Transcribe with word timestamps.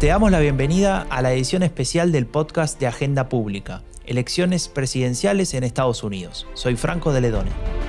Te 0.00 0.06
damos 0.06 0.30
la 0.30 0.40
bienvenida 0.40 1.06
a 1.10 1.20
la 1.20 1.30
edición 1.30 1.62
especial 1.62 2.10
del 2.10 2.24
podcast 2.24 2.80
de 2.80 2.86
Agenda 2.86 3.28
Pública, 3.28 3.82
Elecciones 4.06 4.66
Presidenciales 4.68 5.52
en 5.52 5.62
Estados 5.62 6.02
Unidos. 6.02 6.46
Soy 6.54 6.74
Franco 6.76 7.12
de 7.12 7.20
Ledone. 7.20 7.79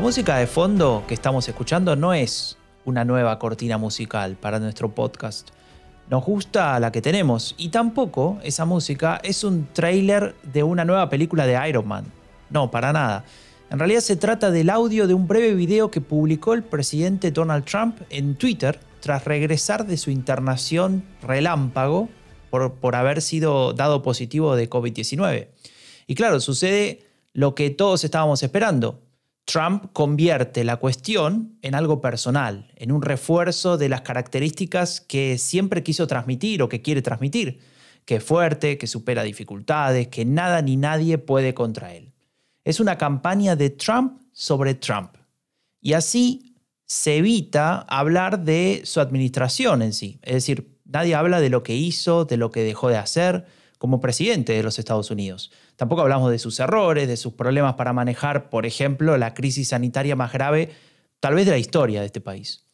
La 0.00 0.06
música 0.06 0.38
de 0.38 0.46
fondo 0.46 1.04
que 1.06 1.12
estamos 1.12 1.46
escuchando 1.46 1.94
no 1.94 2.14
es 2.14 2.56
una 2.86 3.04
nueva 3.04 3.38
cortina 3.38 3.76
musical 3.76 4.34
para 4.34 4.58
nuestro 4.58 4.94
podcast. 4.94 5.50
Nos 6.08 6.24
gusta 6.24 6.80
la 6.80 6.90
que 6.90 7.02
tenemos 7.02 7.54
y 7.58 7.68
tampoco 7.68 8.38
esa 8.42 8.64
música 8.64 9.20
es 9.22 9.44
un 9.44 9.68
trailer 9.74 10.34
de 10.42 10.62
una 10.62 10.86
nueva 10.86 11.10
película 11.10 11.46
de 11.46 11.68
Iron 11.68 11.86
Man. 11.86 12.06
No, 12.48 12.70
para 12.70 12.94
nada. 12.94 13.26
En 13.68 13.78
realidad 13.78 14.00
se 14.00 14.16
trata 14.16 14.50
del 14.50 14.70
audio 14.70 15.06
de 15.06 15.12
un 15.12 15.28
breve 15.28 15.52
video 15.52 15.90
que 15.90 16.00
publicó 16.00 16.54
el 16.54 16.62
presidente 16.62 17.30
Donald 17.30 17.66
Trump 17.66 18.00
en 18.08 18.36
Twitter 18.36 18.80
tras 19.00 19.26
regresar 19.26 19.86
de 19.86 19.98
su 19.98 20.10
internación 20.10 21.04
relámpago 21.20 22.08
por, 22.48 22.72
por 22.72 22.96
haber 22.96 23.20
sido 23.20 23.74
dado 23.74 24.00
positivo 24.00 24.56
de 24.56 24.70
COVID-19. 24.70 25.48
Y 26.06 26.14
claro, 26.14 26.40
sucede 26.40 27.00
lo 27.34 27.54
que 27.54 27.68
todos 27.68 28.02
estábamos 28.02 28.42
esperando. 28.42 28.98
Trump 29.50 29.86
convierte 29.92 30.62
la 30.62 30.76
cuestión 30.76 31.58
en 31.62 31.74
algo 31.74 32.00
personal, 32.00 32.70
en 32.76 32.92
un 32.92 33.02
refuerzo 33.02 33.78
de 33.78 33.88
las 33.88 34.02
características 34.02 35.00
que 35.00 35.38
siempre 35.38 35.82
quiso 35.82 36.06
transmitir 36.06 36.62
o 36.62 36.68
que 36.68 36.82
quiere 36.82 37.02
transmitir, 37.02 37.58
que 38.04 38.16
es 38.16 38.24
fuerte, 38.24 38.78
que 38.78 38.86
supera 38.86 39.24
dificultades, 39.24 40.06
que 40.06 40.24
nada 40.24 40.62
ni 40.62 40.76
nadie 40.76 41.18
puede 41.18 41.52
contra 41.52 41.92
él. 41.94 42.12
Es 42.64 42.78
una 42.78 42.96
campaña 42.96 43.56
de 43.56 43.70
Trump 43.70 44.20
sobre 44.32 44.74
Trump. 44.74 45.16
Y 45.80 45.94
así 45.94 46.54
se 46.86 47.16
evita 47.16 47.80
hablar 47.88 48.44
de 48.44 48.82
su 48.84 49.00
administración 49.00 49.82
en 49.82 49.92
sí. 49.92 50.20
Es 50.22 50.34
decir, 50.34 50.78
nadie 50.84 51.16
habla 51.16 51.40
de 51.40 51.50
lo 51.50 51.64
que 51.64 51.74
hizo, 51.74 52.24
de 52.24 52.36
lo 52.36 52.52
que 52.52 52.62
dejó 52.62 52.88
de 52.88 52.98
hacer 52.98 53.46
como 53.80 53.98
presidente 53.98 54.52
de 54.52 54.62
los 54.62 54.78
Estados 54.78 55.10
Unidos. 55.10 55.50
Tampoco 55.76 56.02
hablamos 56.02 56.30
de 56.30 56.38
sus 56.38 56.60
errores, 56.60 57.08
de 57.08 57.16
sus 57.16 57.32
problemas 57.32 57.76
para 57.76 57.94
manejar, 57.94 58.50
por 58.50 58.66
ejemplo, 58.66 59.16
la 59.16 59.32
crisis 59.32 59.68
sanitaria 59.68 60.14
más 60.14 60.34
grave, 60.34 60.70
tal 61.18 61.34
vez 61.34 61.46
de 61.46 61.52
la 61.52 61.58
historia 61.58 62.00
de 62.00 62.06
este 62.06 62.20
país. 62.20 62.66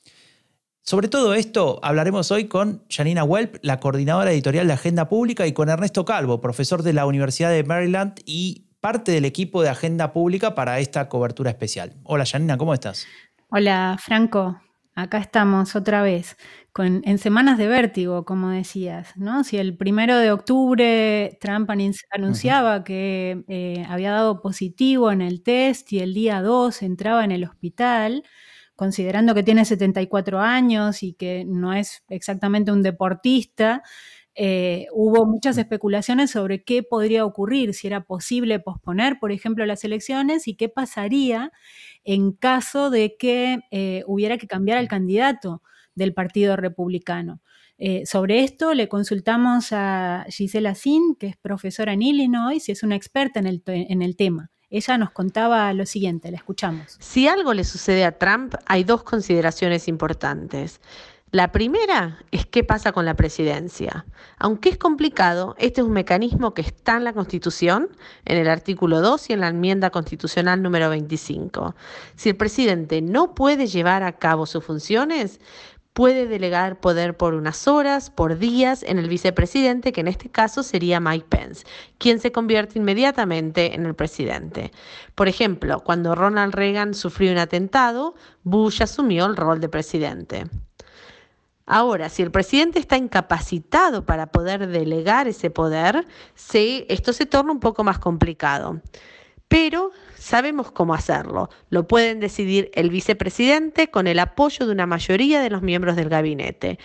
Sobre 0.83 1.07
todo 1.07 1.35
esto 1.35 1.79
hablaremos 1.85 2.33
hoy 2.33 2.47
con 2.47 2.83
Janina 2.91 3.23
Welp, 3.23 3.55
la 3.63 3.79
coordinadora 3.79 4.33
editorial 4.33 4.67
de 4.67 4.73
Agenda 4.73 5.09
Pública, 5.09 5.47
y 5.47 5.53
con 5.53 5.69
Ernesto 5.69 6.05
Calvo, 6.05 6.41
profesor 6.41 6.83
de 6.83 6.93
la 6.93 7.07
Universidad 7.07 7.53
de 7.53 7.63
Maryland 7.63 8.19
y 8.27 8.67
parte 8.81 9.13
del 9.13 9.27
equipo 9.27 9.63
de 9.63 9.69
Agenda 9.69 10.13
Pública 10.13 10.57
para 10.57 10.81
esta 10.81 11.09
cobertura 11.09 11.51
especial. 11.51 11.93
Hola 12.03 12.27
Janina, 12.27 12.59
¿cómo 12.59 12.75
estás? 12.75 13.07
Hola 13.49 13.97
Franco, 14.01 14.61
acá 14.97 15.19
estamos 15.19 15.77
otra 15.77 16.03
vez 16.03 16.37
en 16.85 17.19
semanas 17.19 17.59
de 17.59 17.69
vértigo, 17.69 18.25
como 18.25 18.51
decías, 18.51 19.17
¿no? 19.17 19.45
Si 19.45 19.57
el 19.57 19.77
primero 19.77 20.19
de 20.19 20.31
octubre 20.33 21.39
Trump 21.41 21.71
anunciaba 22.11 22.85
que 22.85 23.45
eh, 23.49 23.87
había 23.89 24.13
dado 24.13 24.43
positivo 24.43 25.11
en 25.11 25.23
el 25.23 25.43
test 25.43 25.93
y 25.93 26.01
el 26.01 26.13
día 26.15 26.43
2 26.43 26.83
entraba 26.83 27.25
en 27.25 27.33
el 27.33 27.45
hospital, 27.45 28.25
considerando 28.75 29.35
que 29.35 29.43
tiene 29.43 29.65
74 29.65 30.41
años 30.41 31.03
y 31.03 31.15
que 31.15 31.45
no 31.47 31.73
es 31.73 32.05
exactamente 32.09 32.73
un 32.73 32.83
deportista, 32.83 33.83
eh, 34.39 34.87
hubo 34.93 35.25
muchas 35.25 35.57
especulaciones 35.57 36.31
sobre 36.31 36.63
qué 36.63 36.83
podría 36.83 37.25
ocurrir, 37.25 37.73
si 37.73 37.87
era 37.87 38.05
posible 38.05 38.61
posponer, 38.61 39.19
por 39.19 39.33
ejemplo, 39.33 39.65
las 39.65 39.83
elecciones 39.83 40.47
y 40.47 40.57
qué 40.57 40.69
pasaría 40.69 41.53
en 42.07 42.33
caso 42.33 42.89
de 42.89 43.17
que 43.19 43.59
eh, 43.71 44.05
hubiera 44.07 44.39
que 44.39 44.47
cambiar 44.47 44.79
al 44.79 44.89
candidato 44.89 45.63
del 45.95 46.15
Partido 46.15 46.57
Republicano. 46.57 47.43
Eh, 47.79 48.07
sobre 48.07 48.43
esto 48.43 48.73
le 48.73 48.89
consultamos 48.89 49.73
a 49.73 50.25
Gisela 50.29 50.75
Sin, 50.75 51.17
que 51.17 51.27
es 51.27 51.37
profesora 51.37 51.93
en 51.93 52.03
Illinois 52.03 52.67
y 52.69 52.73
es 52.73 52.83
una 52.83 52.97
experta 52.97 53.41
en 53.41 53.47
el, 53.47 53.63
en 53.67 54.01
el 54.03 54.17
tema. 54.17 54.51
Ella 54.71 54.99
nos 54.99 55.11
contaba 55.11 55.73
lo 55.75 55.85
siguiente, 55.85 56.31
la 56.31 56.39
escuchamos. 56.39 56.97
Si 57.01 57.29
algo 57.29 57.55
le 57.55 57.65
sucede 57.65 58.05
a 58.05 58.19
Trump, 58.19 58.55
hay 58.67 58.85
dos 58.85 59.03
consideraciones 59.03 59.89
importantes. 59.89 60.81
La 61.37 61.53
primera 61.53 62.17
es 62.31 62.47
qué 62.47 62.65
pasa 62.65 62.93
con 62.93 63.05
la 63.05 63.13
presidencia. 63.13 64.07
Aunque 64.39 64.71
es 64.71 64.79
complicado, 64.79 65.55
este 65.59 65.83
es 65.83 65.87
un 65.87 65.93
mecanismo 65.93 66.55
que 66.55 66.63
está 66.63 66.97
en 66.97 67.05
la 67.05 67.13
Constitución, 67.13 67.91
en 68.25 68.39
el 68.39 68.49
artículo 68.49 69.03
2 69.03 69.29
y 69.29 69.33
en 69.35 69.41
la 69.41 69.49
enmienda 69.49 69.91
constitucional 69.91 70.63
número 70.63 70.89
25. 70.89 71.75
Si 72.15 72.31
el 72.31 72.37
presidente 72.37 73.03
no 73.03 73.35
puede 73.35 73.67
llevar 73.67 74.03
a 74.03 74.13
cabo 74.13 74.47
sus 74.47 74.65
funciones, 74.65 75.39
puede 75.93 76.27
delegar 76.27 76.81
poder 76.81 77.19
por 77.19 77.35
unas 77.35 77.69
horas, 77.69 78.09
por 78.09 78.39
días, 78.39 78.83
en 78.83 78.99
el 78.99 79.11
vicepresidente, 79.11 79.93
que 79.93 80.01
en 80.01 80.09
este 80.09 80.31
caso 80.31 80.63
sería 80.63 81.01
Mike 81.01 81.27
Pence, 81.29 81.67
quien 81.99 82.19
se 82.19 82.33
convierte 82.33 82.79
inmediatamente 82.79 83.75
en 83.75 83.85
el 83.85 83.95
presidente. 83.95 84.73
Por 85.15 85.29
ejemplo, 85.29 85.81
cuando 85.81 86.15
Ronald 86.15 86.55
Reagan 86.55 86.95
sufrió 86.95 87.31
un 87.31 87.39
atentado, 87.39 88.15
Bush 88.43 88.83
asumió 88.83 89.27
el 89.27 89.37
rol 89.37 89.61
de 89.61 89.69
presidente. 89.69 90.47
Ahora, 91.67 92.09
si 92.09 92.23
el 92.23 92.31
presidente 92.31 92.79
está 92.79 92.97
incapacitado 92.97 94.07
para 94.07 94.27
poder 94.27 94.69
delegar 94.69 95.29
ese 95.29 95.51
poder, 95.51 96.07
esto 96.55 97.13
se 97.13 97.27
torna 97.27 97.53
un 97.53 97.61
poco 97.61 97.85
más 97.85 97.99
complicado. 97.99 98.81
Pero 99.49 99.93
Sabemos 100.27 100.73
cómo 100.73 100.93
hacerlo. 100.93 101.51
Lo 101.71 101.87
pueden 101.87 102.19
decidir 102.19 102.73
el 102.75 102.91
vicepresidente 102.91 103.93
con 103.93 104.09
el 104.09 104.19
apoyo 104.19 104.67
de 104.67 104.73
una 104.73 104.85
mayoría 104.85 105.41
de 105.41 105.51
los 105.51 105.63
miembros 105.63 105.95
del 105.95 106.09
gabinete. 106.09 106.81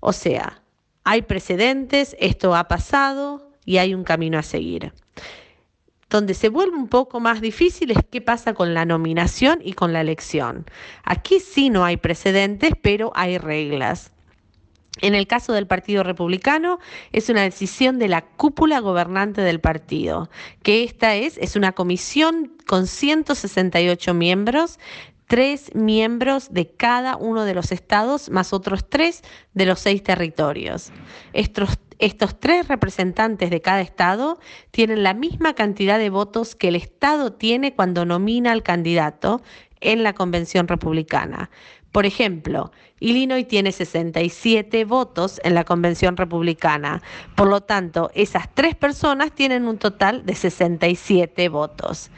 O 0.00 0.14
sea, 0.14 0.62
hay 1.04 1.20
precedentes, 1.20 2.16
esto 2.18 2.56
ha 2.56 2.66
pasado 2.66 3.50
y 3.66 3.76
hay 3.76 3.92
un 3.92 4.04
camino 4.04 4.38
a 4.38 4.42
seguir. 4.42 4.94
Donde 6.08 6.32
se 6.32 6.48
vuelve 6.48 6.78
un 6.78 6.88
poco 6.88 7.20
más 7.20 7.42
difícil 7.42 7.90
es 7.90 7.98
qué 8.10 8.22
pasa 8.22 8.54
con 8.54 8.72
la 8.72 8.86
nominación 8.86 9.58
y 9.62 9.74
con 9.74 9.92
la 9.92 10.00
elección. 10.00 10.64
Aquí 11.04 11.40
sí 11.40 11.68
no 11.68 11.84
hay 11.84 11.98
precedentes, 11.98 12.72
pero 12.80 13.12
hay 13.14 13.36
reglas. 13.36 14.12
En 15.00 15.14
el 15.14 15.26
caso 15.26 15.52
del 15.52 15.66
Partido 15.66 16.02
Republicano, 16.02 16.78
es 17.12 17.28
una 17.28 17.42
decisión 17.42 17.98
de 17.98 18.08
la 18.08 18.22
cúpula 18.22 18.80
gobernante 18.80 19.42
del 19.42 19.60
partido, 19.60 20.28
que 20.62 20.82
esta 20.82 21.14
es, 21.14 21.38
es 21.38 21.56
una 21.56 21.72
comisión 21.72 22.52
con 22.66 22.86
168 22.86 24.14
miembros, 24.14 24.78
tres 25.28 25.72
miembros 25.74 26.52
de 26.52 26.68
cada 26.70 27.16
uno 27.16 27.44
de 27.44 27.54
los 27.54 27.70
estados, 27.70 28.30
más 28.30 28.52
otros 28.52 28.88
tres 28.88 29.22
de 29.54 29.66
los 29.66 29.78
seis 29.78 30.02
territorios. 30.02 30.90
Estos, 31.32 31.78
estos 31.98 32.40
tres 32.40 32.66
representantes 32.66 33.50
de 33.50 33.60
cada 33.60 33.82
estado 33.82 34.40
tienen 34.70 35.02
la 35.02 35.14
misma 35.14 35.54
cantidad 35.54 35.98
de 35.98 36.10
votos 36.10 36.56
que 36.56 36.68
el 36.68 36.76
estado 36.76 37.34
tiene 37.34 37.74
cuando 37.74 38.04
nomina 38.04 38.52
al 38.52 38.62
candidato 38.62 39.42
en 39.80 40.02
la 40.02 40.14
convención 40.14 40.66
republicana. 40.66 41.50
Por 41.98 42.06
ejemplo, 42.06 42.70
Illinois 43.00 43.48
tiene 43.48 43.72
67 43.72 44.84
votos 44.84 45.40
en 45.42 45.56
la 45.56 45.64
convención 45.64 46.16
republicana. 46.16 47.02
Por 47.34 47.48
lo 47.48 47.60
tanto, 47.60 48.12
esas 48.14 48.48
tres 48.54 48.76
personas 48.76 49.32
tienen 49.32 49.66
un 49.66 49.78
total 49.78 50.24
de 50.24 50.36
67 50.36 51.48
votos. 51.48 52.12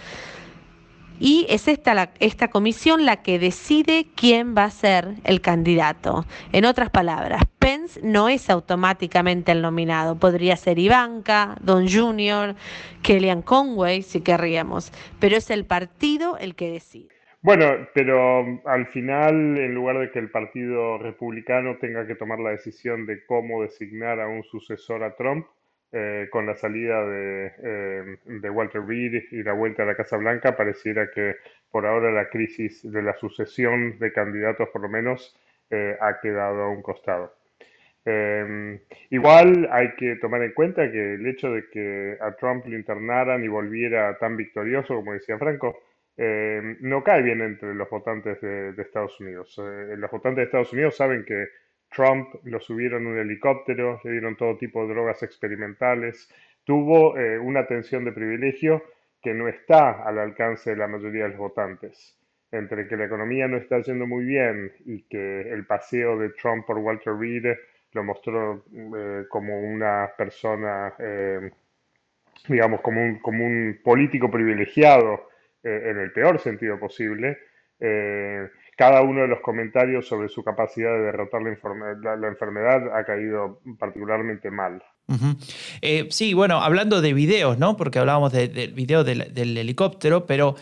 Y 1.19 1.47
es 1.49 1.67
esta, 1.67 2.12
esta 2.19 2.49
comisión 2.49 3.06
la 3.06 3.23
que 3.23 3.38
decide 3.38 4.09
quién 4.17 4.55
va 4.55 4.65
a 4.65 4.71
ser 4.71 5.15
el 5.25 5.41
candidato. 5.41 6.26
En 6.53 6.67
otras 6.67 6.91
palabras, 6.91 7.44
Pence 7.59 8.00
no 8.03 8.29
es 8.29 8.50
automáticamente 8.50 9.53
el 9.53 9.62
nominado. 9.62 10.19
Podría 10.19 10.59
ser 10.59 10.79
Ivanka, 10.79 11.56
Don 11.62 11.88
Junior, 11.88 12.55
Kellyanne 13.00 13.44
Conway, 13.44 14.03
si 14.03 14.21
querríamos. 14.21 14.93
Pero 15.21 15.38
es 15.38 15.49
el 15.49 15.65
partido 15.65 16.37
el 16.37 16.55
que 16.55 16.71
decide. 16.71 17.19
Bueno, 17.42 17.88
pero 17.94 18.40
um, 18.40 18.60
al 18.66 18.87
final, 18.88 19.56
en 19.58 19.75
lugar 19.75 19.98
de 19.98 20.10
que 20.10 20.19
el 20.19 20.31
Partido 20.31 20.98
Republicano 20.98 21.78
tenga 21.78 22.06
que 22.06 22.14
tomar 22.14 22.38
la 22.38 22.50
decisión 22.50 23.06
de 23.06 23.25
cómo 23.25 23.62
designar 23.62 24.20
a 24.20 24.28
un 24.28 24.42
sucesor 24.44 25.02
a 25.02 25.16
Trump, 25.16 25.46
eh, 25.92 26.28
con 26.31 26.46
la 26.46 26.54
salida 26.54 27.04
de, 27.06 27.52
eh, 27.62 28.50
Walter 28.50 28.82
Reed 28.87 29.22
y 29.32 29.42
la 29.42 29.54
vuelta 29.54 29.82
a 29.82 29.87
la 29.87 29.96
Casa 29.96 30.16
Blanca, 30.19 30.56
pareciera 30.56 31.10
que 31.10 31.37
por 31.70 31.87
ahora 31.87 32.12
la 32.12 32.28
crisis 32.28 32.81
de 32.90 33.02
la 33.02 33.14
sucesión 33.16 33.98
de 33.98 34.12
candidatos, 34.12 34.69
por 34.69 34.82
lo 34.82 34.88
menos, 34.88 35.34
eh, 35.70 35.96
ha 36.00 36.20
quedado 36.20 36.62
a 36.62 36.69
un 36.70 36.82
costado. 36.82 37.34
Em, 38.04 38.81
igual 39.10 39.69
hay 39.70 39.94
que 39.96 40.16
tomar 40.16 40.42
en 40.42 40.52
cuenta 40.52 40.90
que 40.90 41.14
el 41.14 41.26
hecho 41.26 41.52
de 41.52 41.69
que 41.70 42.16
a 42.20 42.32
Trump 42.37 42.66
lo 42.66 42.76
internaran 42.76 43.44
y 43.44 43.48
volviera 43.48 44.16
tan 44.19 44.37
victorioso, 44.37 44.94
como 44.96 45.12
decía 45.12 45.38
Franco, 45.38 45.78
em, 46.22 46.76
no 46.81 47.02
cae 47.02 47.22
bien 47.22 47.40
entre 47.40 47.75
los 47.75 47.88
votantes 47.88 48.38
de, 48.43 48.75
Estados 48.76 49.19
Unidos. 49.20 49.58
Eh, 49.58 49.96
los 49.96 50.11
votantes 50.11 50.37
de 50.37 50.44
Estados 50.44 50.72
Unidos 50.75 50.94
saben 50.94 51.25
que 51.25 51.46
Trump 51.90 52.28
lo 52.44 52.61
subieron 52.61 53.02
en 53.02 53.08
un 53.12 53.19
helicóptero, 53.19 53.99
le 54.05 54.12
dieron 54.12 54.37
todo 54.37 54.58
tipo 54.58 54.82
de 54.82 54.93
drogas 54.93 55.22
experimentales, 55.22 56.28
tuvo 56.64 57.17
eh, 57.19 57.38
una 57.38 57.61
atención 57.61 58.05
de 58.05 58.12
privilegio 58.12 58.84
que 59.22 59.32
no 59.32 59.49
está 59.49 60.02
al 60.02 60.19
alcance 60.19 60.70
de 60.70 60.76
la 60.76 60.88
mayoría 60.88 61.25
de 61.25 61.31
los 61.31 61.38
votantes. 61.38 62.19
Entre 62.52 62.87
que 62.87 62.99
la 62.99 63.06
economía 63.06 63.49
no 63.49 63.56
está 63.56 63.81
yendo 63.81 64.06
muy 64.06 64.26
bien 64.26 64.73
y 64.84 65.05
que 65.05 65.52
el 65.52 65.64
paseo 65.64 66.19
de 66.19 66.31
Trump 66.31 66.66
por 66.66 66.76
Walter 66.78 67.14
Reed 67.14 67.56
lo 67.93 68.05
mostró 68.05 68.64
eh, 68.73 69.25
como 69.31 69.58
una 69.58 70.11
persona, 70.19 70.93
eh, 70.99 71.50
digamos, 72.46 72.82
como 72.82 73.00
un 73.00 73.81
político 73.82 74.31
privilegiado 74.31 75.30
eh, 75.62 75.91
en 75.91 75.99
el 75.99 76.12
peor 76.12 76.41
sentido 76.41 76.79
posible. 76.79 77.39
cada 78.77 79.03
uno 79.03 79.23
de 79.23 79.29
los 79.29 79.41
comentarios 79.41 80.07
sobre 80.07 80.29
su 80.29 80.43
capacidad 80.43 80.93
de 80.93 81.01
derrotar 81.01 81.43
la, 81.43 82.29
enfermedad 82.29 82.95
ha 82.95 83.05
caído 83.05 83.61
particularmente 83.79 84.51
mal. 84.51 84.83
sí, 86.11 86.35
bueno, 86.35 86.61
hablando 86.61 87.01
de 87.01 87.15
videos, 87.15 87.59
¿no? 87.59 87.77
Porque 87.77 87.99
hablábamos 87.99 88.33
del 88.33 88.73
video 88.73 89.03
del, 89.03 89.33
del 89.33 89.57
helicóptero, 89.57 90.27
pero 90.27 90.57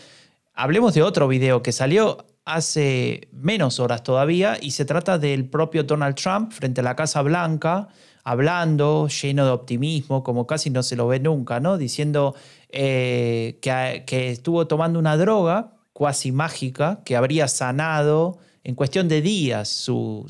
hablemos 0.53 0.93
de 0.93 1.01
otro 1.01 1.27
video 1.27 1.61
que 1.61 1.71
salió 1.71 2.25
hace 2.49 3.27
menos 3.31 3.79
horas 3.79 4.03
todavía 4.03 4.57
y 4.59 4.71
se 4.71 4.85
trata 4.85 5.17
del 5.17 5.47
propio 5.49 5.83
Donald 5.83 6.15
Trump 6.15 6.51
frente 6.51 6.81
a 6.81 6.83
la 6.83 6.95
Casa 6.95 7.21
Blanca, 7.21 7.89
hablando, 8.23 9.07
lleno 9.07 9.45
de 9.45 9.51
optimismo, 9.51 10.23
como 10.23 10.47
casi 10.47 10.69
no 10.69 10.83
se 10.83 10.95
lo 10.95 11.07
ve 11.07 11.19
nunca, 11.19 11.59
¿no? 11.59 11.77
Diciendo 11.77 12.35
eh, 12.69 13.59
que, 13.61 14.29
estuvo 14.29 14.67
tomando 14.67 14.99
una 14.99 15.17
droga 15.17 15.73
cuasi 15.93 16.31
mágica 16.31 17.01
que 17.03 17.15
habría 17.15 17.47
sanado 17.47 18.37
en 18.63 18.75
cuestión 18.75 19.07
de 19.07 19.21
días 19.21 19.67
su, 19.67 20.25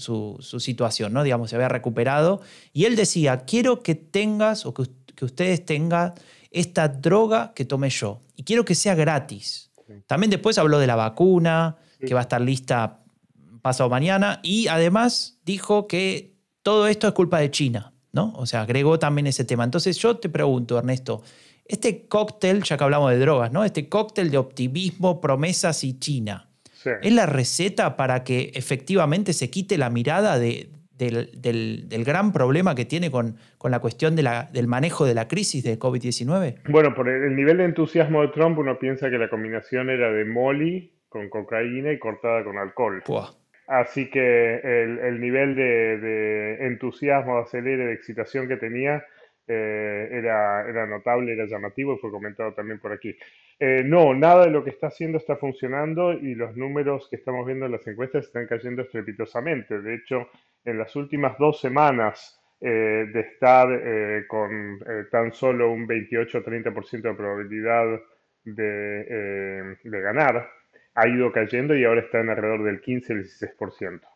situación, 0.59 1.13
¿no? 1.13 1.23
Digamos, 1.23 1.49
se 1.49 1.55
había 1.55 1.69
recuperado. 1.69 2.41
Y 2.73 2.85
él 2.85 2.95
decía, 2.95 3.45
quiero 3.45 3.83
que 3.83 3.95
tengas 3.95 4.65
o 4.65 4.73
que, 4.73 4.83
que 5.15 5.25
ustedes 5.25 5.65
tengan 5.65 6.13
esta 6.51 6.87
droga 6.87 7.53
que 7.53 7.65
tomé 7.65 7.89
yo. 7.89 8.21
Y 8.35 8.43
quiero 8.43 8.65
que 8.65 8.75
sea 8.75 8.95
gratis. 8.95 9.69
También 10.07 10.29
después 10.29 10.57
habló 10.57 10.79
de 10.79 10.87
la 10.87 10.95
vacuna, 10.95 11.77
que 11.99 12.13
va 12.13 12.21
a 12.21 12.23
estar 12.23 12.41
lista 12.41 13.01
pasado 13.61 13.89
mañana. 13.89 14.39
Y 14.43 14.67
además 14.67 15.39
dijo 15.45 15.87
que 15.87 16.35
todo 16.63 16.87
esto 16.87 17.07
es 17.07 17.13
culpa 17.13 17.39
de 17.39 17.51
China, 17.51 17.93
¿no? 18.11 18.33
O 18.35 18.45
sea, 18.45 18.61
agregó 18.61 18.99
también 18.99 19.27
ese 19.27 19.43
tema. 19.43 19.63
Entonces 19.63 19.97
yo 19.97 20.17
te 20.17 20.29
pregunto, 20.29 20.77
Ernesto, 20.77 21.23
este 21.69 22.07
cóctel, 22.07 22.63
ya 22.63 22.77
que 22.77 22.83
hablamos 22.83 23.11
de 23.11 23.19
drogas, 23.19 23.51
¿no? 23.51 23.63
Este 23.63 23.87
cóctel 23.87 24.31
de 24.31 24.37
optimismo, 24.37 25.21
promesas 25.21 25.83
y 25.83 25.97
China, 25.99 26.49
¿es 27.01 27.13
la 27.13 27.27
receta 27.27 27.95
para 27.95 28.23
que 28.23 28.51
efectivamente 28.55 29.33
se 29.33 29.51
quite 29.51 29.77
la 29.77 29.91
mirada 29.91 30.39
de, 30.39 30.69
del, 30.97 32.03
gran 32.03 32.33
problema 32.33 32.73
que 32.73 32.85
tiene 32.85 33.11
con, 33.11 33.37
con 33.59 33.69
la 33.69 33.79
cuestión 33.79 34.15
de 34.15 34.23
la, 34.23 34.49
del 34.51 34.67
manejo 34.67 35.05
de 35.05 35.13
la 35.13 35.27
crisis 35.27 35.63
de 35.63 35.77
COVID-19? 35.77 36.55
Bueno, 36.69 36.95
por 36.95 37.07
el 37.07 37.35
nivel 37.35 37.57
de 37.57 37.65
entusiasmo 37.65 38.23
de 38.23 38.29
Trump, 38.29 38.57
uno 38.57 38.79
piensa 38.79 39.11
que 39.11 39.19
la 39.19 39.29
combinación 39.29 39.91
era 39.91 40.11
de 40.11 40.25
Molly 40.25 40.91
con 41.07 41.29
cocaína 41.29 41.91
y 41.91 41.99
cortada 41.99 42.43
con 42.43 42.57
alcohol. 42.57 43.03
Así 43.67 44.09
que 44.09 44.55
el, 44.55 45.21
nivel 45.21 45.53
de, 45.55 46.65
entusiasmo, 46.65 47.35
de 47.35 47.41
acelere, 47.43 47.85
de 47.85 47.93
excitación 47.93 48.47
que 48.47 48.57
tenía 48.57 49.05
eh, 49.51 50.07
era, 50.11 50.69
era, 50.69 50.85
notable, 50.85 51.33
era 51.33 51.47
llamativo 51.47 51.95
y 51.95 51.97
fue 51.97 52.11
comentado 52.11 52.53
también 52.53 52.79
por 52.79 52.91
aquí. 52.91 53.15
Eh, 53.59 53.81
no, 53.83 54.13
nada 54.13 54.45
de 54.45 54.51
lo 54.51 54.63
que 54.63 54.69
está 54.69 54.87
haciendo 54.87 55.17
está 55.17 55.37
funcionando 55.37 56.13
y 56.13 56.35
los 56.35 56.55
números 56.55 57.07
que 57.09 57.15
estamos 57.15 57.47
viendo 57.47 57.65
en 57.65 57.71
las 57.71 57.87
encuestas 57.87 58.27
están 58.27 58.45
cayendo 58.45 58.83
estrepitosamente. 58.83 59.81
De 59.81 59.95
hecho, 59.95 60.29
en 60.63 60.77
las 60.77 60.95
últimas 60.95 61.35
dos 61.39 61.59
semanas 61.59 62.39
eh, 62.61 63.07
de 63.11 63.19
estar 63.21 63.67
con 64.27 64.79
tan 65.09 65.33
solo 65.33 65.71
un 65.71 65.87
28-30% 65.87 67.01
de 67.01 67.13
probabilidad 67.15 67.99
de, 68.43 69.75
de 69.83 70.01
ganar, 70.01 70.47
ha 70.93 71.07
ido 71.07 71.31
cayendo 71.31 71.75
y 71.75 71.85
ahora 71.85 72.01
está 72.01 72.19
en 72.19 72.29
alrededor 72.29 72.63
del 72.65 72.81
15-16%. 72.81 74.08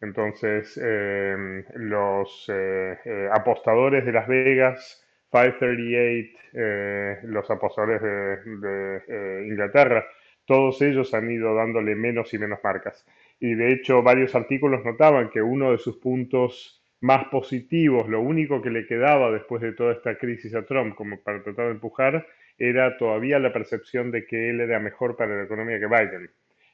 Entonces, 0.00 0.76
em, 0.78 1.64
los 1.74 2.48
eh, 2.48 2.98
eh, 3.04 3.28
apostadores 3.32 4.04
de 4.04 4.12
Las 4.12 4.28
Vegas, 4.28 5.04
538, 5.30 6.38
eh, 6.54 7.18
los 7.24 7.50
apostadores 7.50 8.00
de, 8.02 9.46
Inglaterra, 9.46 10.06
todos 10.46 10.80
ellos 10.82 11.12
han 11.14 11.30
ido 11.30 11.54
dándole 11.54 11.94
menos 11.94 12.32
y 12.32 12.38
menos 12.38 12.60
marcas. 12.62 13.04
Y 13.40 13.54
de 13.54 13.72
hecho, 13.72 14.02
varios 14.02 14.34
artículos 14.34 14.84
notaban 14.84 15.30
que 15.30 15.42
uno 15.42 15.72
de 15.72 15.78
sus 15.78 15.98
puntos 15.98 16.82
más 17.00 17.26
positivos, 17.28 18.08
lo 18.08 18.20
único 18.20 18.62
que 18.62 18.70
le 18.70 18.86
quedaba 18.86 19.30
después 19.30 19.62
de 19.62 19.72
toda 19.72 19.92
esta 19.92 20.16
crisis 20.16 20.54
a 20.54 20.64
Trump 20.64 20.94
como 20.94 21.20
para 21.22 21.42
tratar 21.42 21.66
de 21.66 21.72
empujar, 21.72 22.26
era 22.56 22.96
todavía 22.96 23.38
la 23.38 23.52
percepción 23.52 24.10
de 24.10 24.26
que 24.26 24.50
él 24.50 24.60
era 24.60 24.80
mejor 24.80 25.16
para 25.16 25.36
la 25.36 25.44
economía 25.44 25.78
que 25.78 25.86
Biden. 25.86 26.30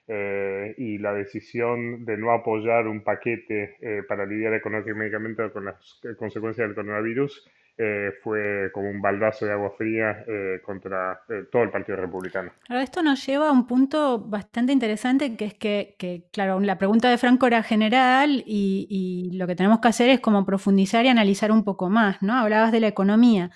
Eh, 0.07 0.75
y 0.77 0.99
la 0.99 1.15
decisión 1.15 2.05
de 2.05 2.19
no 2.19 2.31
apoyar 2.31 2.87
un 2.87 3.03
paquete 3.03 3.77
eh, 3.81 4.03
para 4.07 4.27
lidiar 4.27 4.53
económicamente 4.53 5.51
con 5.51 5.65
las 5.65 5.99
consecuencias 6.19 6.69
del 6.69 6.75
coronavirus 6.75 7.43
eh, 7.79 8.13
fue 8.23 8.71
como 8.75 8.91
un 8.91 9.01
baldazo 9.01 9.47
de 9.47 9.53
agua 9.53 9.73
fría 9.79 10.23
contra 10.63 11.23
todo 11.51 11.63
el 11.63 11.71
Partido 11.71 11.97
Republicano. 11.97 12.53
esto 12.69 13.03
nos 13.03 13.27
lleva 13.27 13.49
a 13.49 13.53
un 13.53 13.67
punto 13.67 14.19
bastante 14.19 14.75
interesante, 14.75 15.37
que 15.37 15.47
es 15.47 15.55
que, 15.55 16.25
claro, 16.31 16.61
la 16.61 16.77
pregunta 16.77 17.09
de 17.09 17.17
Franco 17.17 17.47
era 17.47 17.63
general 17.63 18.45
y, 18.47 18.87
y, 18.91 19.37
lo 19.39 19.47
que 19.47 19.57
tenemos 19.57 19.81
que 19.81 19.89
hacer 19.89 20.11
es 20.11 20.21
como 20.21 20.45
profundizar 20.45 21.07
y 21.07 21.09
analizar 21.09 21.51
un 21.51 21.65
poco 21.65 21.89
más, 21.89 22.21
¿no? 22.23 22.35
Hablabas 22.35 22.73
de 22.73 22.81
la 22.81 22.89
economía 22.89 23.51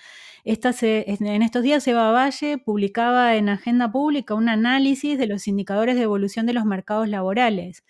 en 0.44 1.42
estos 1.42 1.62
días 1.62 1.86
Eva 1.86 2.12
Valle 2.12 2.58
publicaba 2.58 3.36
en 3.36 3.48
Agenda 3.48 3.90
Pública 3.90 4.34
un 4.34 4.48
análisis 4.48 5.18
de 5.18 5.26
los 5.26 5.48
indicadores 5.48 5.96
de 5.96 6.02
evolución 6.02 6.46
de 6.46 6.54
los 6.54 6.64
mercados 6.64 7.08
laborales. 7.08 7.84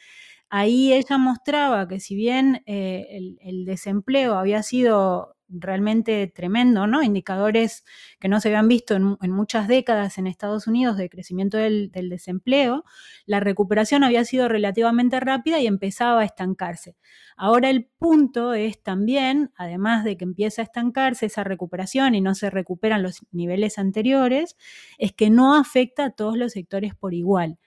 Ahí 0.50 0.92
ella 0.92 1.18
mostraba 1.18 1.86
que 1.88 2.00
si 2.00 2.14
bien 2.14 2.62
eh, 2.66 3.36
el, 3.40 3.64
desempleo 3.66 4.34
había 4.34 4.62
sido 4.62 5.36
realmente 5.48 6.26
tremendo, 6.26 6.86
¿no? 6.86 7.02
Indicadores 7.02 7.84
que 8.20 8.28
no 8.28 8.40
se 8.40 8.48
habían 8.48 8.68
visto 8.68 8.94
en, 8.94 9.30
muchas 9.30 9.68
décadas 9.68 10.18
en 10.18 10.26
Estados 10.26 10.66
Unidos 10.66 10.96
de 10.96 11.08
crecimiento 11.08 11.56
del, 11.56 11.90
desempleo, 11.92 12.84
la 13.26 13.40
recuperación 13.40 14.04
había 14.04 14.24
sido 14.24 14.48
relativamente 14.48 15.20
rápida 15.20 15.60
y 15.60 15.66
empezaba 15.66 16.20
a 16.20 16.24
estancarse. 16.24 16.96
Ahora 17.36 17.70
el 17.70 17.86
punto 17.98 18.54
es 18.54 18.82
también, 18.82 19.52
además 19.56 20.04
de 20.04 20.16
que 20.16 20.24
empieza 20.24 20.62
a 20.62 20.64
estancarse 20.64 21.26
esa 21.26 21.44
recuperación 21.44 22.14
y 22.14 22.20
no 22.20 22.34
se 22.34 22.50
recuperan 22.50 23.02
los 23.02 23.26
niveles 23.30 23.78
anteriores, 23.78 24.56
es 24.98 25.12
que 25.12 25.30
no 25.30 25.54
afecta 25.54 26.06
a 26.06 26.10
todos 26.10 26.36
los 26.36 26.52
sectores 26.52 26.94
por 26.94 27.14
igual. 27.14 27.58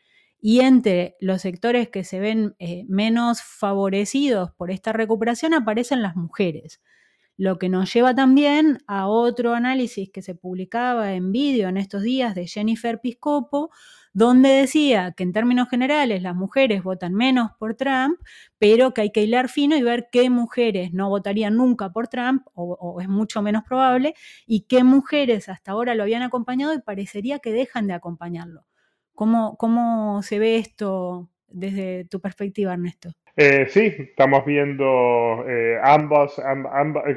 Y 0.44 0.62
entre 0.62 1.16
los 1.20 1.42
sectores 1.44 1.90
que 1.90 2.04
se 2.04 2.20
ven 2.20 2.56
eh, 2.58 2.84
menos 2.88 3.44
favorecidos 3.44 4.52
por 4.52 4.72
esta 4.72 4.92
recuperación 4.92 5.54
aparecen 5.54 6.02
las 6.02 6.16
mujeres. 6.16 6.82
Lo 7.38 7.58
que 7.58 7.70
nos 7.70 7.92
lleva 7.94 8.14
también 8.14 8.80
a 8.88 9.08
otro 9.08 9.54
análisis 9.54 10.10
que 10.12 10.22
se 10.22 10.36
publicaba 10.36 11.14
en 11.14 11.32
vídeo 11.32 11.70
en 11.70 11.78
estos 11.78 12.04
días 12.04 12.36
de 12.36 12.48
Jennifer 12.48 13.00
Piscopo, 13.02 13.72
donde 14.14 14.50
decía 14.50 15.14
que 15.14 15.24
en 15.24 15.32
términos 15.32 15.70
generales 15.70 16.22
las 16.22 16.36
mujeres 16.36 16.84
votan 16.84 17.14
menos 17.14 17.52
por 17.58 17.76
Trump, 17.76 18.20
pero 18.60 18.94
que 18.94 19.02
hay 19.02 19.12
que 19.12 19.24
hilar 19.24 19.50
fino 19.50 19.76
y 19.78 19.82
ver 19.82 20.10
qué 20.12 20.30
mujeres 20.30 20.94
no 20.94 21.10
votarían 21.10 21.56
nunca 21.56 21.92
por 21.92 22.08
Trump, 22.10 22.46
o, 22.54 23.00
es 23.02 23.08
mucho 23.08 23.42
menos 23.42 23.64
probable, 23.64 24.14
y 24.46 24.62
qué 24.62 24.84
mujeres 24.84 25.50
hasta 25.50 25.72
ahora 25.72 25.96
lo 25.96 26.04
habían 26.04 26.24
acompañado 26.24 26.74
y 26.74 26.82
parecería 26.82 27.40
que 27.40 27.54
dejan 27.54 27.88
de 27.88 27.94
acompañarlo. 27.94 28.66
¿Cómo, 29.16 29.56
cómo 29.58 30.22
se 30.24 30.40
ve 30.40 30.58
esto 30.58 31.30
desde 31.48 32.06
tu 32.06 32.20
perspectiva, 32.22 32.74
Ernesto? 32.74 33.12
Eh, 33.36 33.68
sí, 33.70 33.94
estamos 33.98 34.46
viendo 34.46 35.46
eh, 35.48 35.80
ambos, 35.82 36.40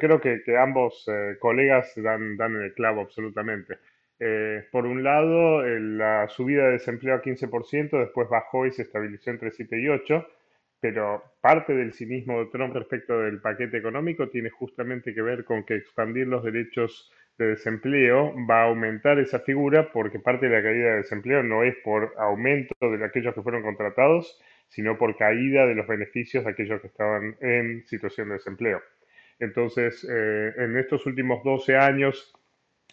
creo 0.00 0.21
que, 0.21 0.42
ambos 0.56 1.04
eh, 1.09 1.37
colegas 1.40 1.92
dan, 1.97 2.37
dan 2.37 2.54
el 2.62 2.73
clavo 2.75 3.00
absolutamente. 3.00 3.78
por 4.71 4.87
un 4.87 5.02
lado, 5.02 5.62
la 5.62 6.28
subida 6.28 6.66
de 6.66 6.73
desempleo 6.73 7.16
a 7.16 7.23
15%, 7.23 7.99
después 7.99 8.28
bajó 8.28 8.66
y 8.66 8.73
se 8.73 8.83
estabilizó 8.83 9.30
entre 9.30 9.50
7 9.50 9.80
y 9.80 9.88
8, 9.88 10.26
pero 10.80 11.23
parte 11.40 11.75
del 11.75 11.92
cinismo 11.92 12.40
de 12.40 12.50
Trump 12.50 12.75
respecto 12.75 13.21
del 13.21 13.40
paquete 13.40 13.76
económico 13.78 14.28
tiene 14.28 14.50
justamente 14.50 15.14
que 15.14 15.23
ver 15.23 15.44
con 15.44 15.64
que 15.64 15.76
expandir 15.76 16.26
los 16.28 16.44
derechos 16.44 17.11
de 17.38 17.49
desempleo 17.49 18.35
va 18.49 18.62
a 18.62 18.66
aumentar 18.66 19.18
esa 19.18 19.40
figura 19.40 19.90
porque 19.92 20.21
parte 20.21 20.49
de 20.49 20.56
la 20.56 20.62
caída 20.62 20.90
de 20.90 20.97
desempleo 20.99 21.42
no 21.42 21.64
es 21.64 21.75
por 21.83 22.14
aumento 22.18 22.75
de 22.80 23.04
aquellos 23.04 23.35
que 23.35 23.42
fueron 23.42 23.62
contratados, 23.62 24.38
sino 24.68 24.99
por 24.99 25.16
caída 25.16 25.66
de 25.66 25.75
los 25.75 25.87
beneficios 25.87 26.44
de 26.44 26.50
aquellos 26.50 26.80
que 26.80 26.88
estaban 26.88 27.37
en 27.40 27.87
situación 27.87 28.28
de 28.28 28.35
desempleo. 28.35 28.83
Entonces, 29.38 30.04
en 30.04 30.76
estos 30.76 31.06
últimos 31.06 31.42
12 31.42 31.76
años 31.76 32.33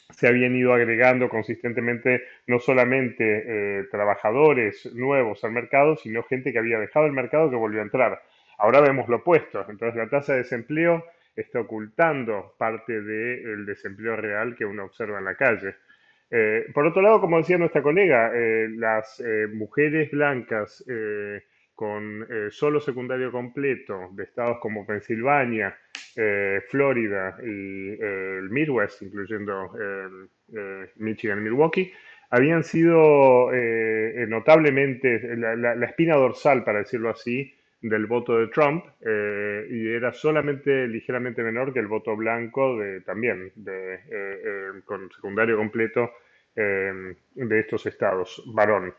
se 0.09 0.27
habían 0.27 0.55
ido 0.55 0.73
agregando 0.73 1.29
consistentemente 1.29 2.23
no 2.47 2.59
solamente 2.59 3.87
trabajadores 3.91 4.91
nuevos 4.95 5.43
al 5.43 5.51
mercado, 5.51 5.95
sino 5.97 6.23
gente 6.23 6.51
que 6.51 6.59
había 6.59 6.79
dejado 6.79 7.05
el 7.05 7.13
mercado 7.13 7.49
que 7.49 7.55
volvió 7.55 7.79
a 7.79 7.83
entrar. 7.83 8.21
Ahora 8.57 8.81
vemos 8.81 9.07
lo 9.09 9.17
opuesto. 9.17 9.65
Entonces, 9.69 9.95
la 9.95 10.09
tasa 10.09 10.33
de 10.33 10.39
desempleo 10.39 11.03
está 11.35 11.61
ocultando 11.61 12.53
parte 12.57 13.01
del 13.01 13.65
desempleo 13.65 14.15
real 14.15 14.55
que 14.55 14.65
uno 14.65 14.85
observa 14.85 15.19
en 15.19 15.25
la 15.25 15.35
calle. 15.35 15.75
Eh, 16.29 16.67
por 16.73 16.85
otro 16.85 17.01
lado, 17.01 17.19
como 17.19 17.37
decía 17.37 17.57
nuestra 17.57 17.81
colega, 17.81 18.31
eh, 18.33 18.67
las 18.69 19.19
eh, 19.19 19.47
mujeres 19.51 20.11
blancas 20.11 20.83
con 21.81 22.27
solo 22.51 22.79
secundario 22.79 23.31
completo 23.31 24.09
de 24.11 24.25
estados 24.25 24.59
como 24.61 24.85
Pensilvania, 24.85 25.75
Florida 26.69 27.37
y 27.43 27.99
el 27.99 28.47
Midwest, 28.51 29.01
incluyendo 29.01 29.71
Michigan 30.97 31.39
y 31.39 31.41
Milwaukee, 31.41 31.91
habían 32.29 32.63
sido 32.63 33.49
notablemente 34.27 35.35
la 35.35 35.85
espina 35.87 36.17
dorsal, 36.17 36.63
para 36.63 36.77
decirlo 36.77 37.09
así, 37.09 37.51
del 37.81 38.05
voto 38.05 38.37
de 38.37 38.47
Trump 38.47 38.85
eh, 39.01 39.67
y 39.69 39.87
era 39.87 40.13
solamente 40.13 40.87
ligeramente 40.87 41.41
menor 41.41 41.73
que 41.73 41.79
el 41.79 41.87
voto 41.87 42.15
blanco 42.15 42.77
de, 42.77 43.01
también 43.01 43.51
de, 43.55 43.95
eh, 43.95 43.99
eh, 44.11 44.71
con 44.85 45.09
secundario 45.11 45.57
completo 45.57 46.11
de 46.53 47.59
estos 47.59 47.85
estados, 47.85 48.43
varón. 48.53 48.93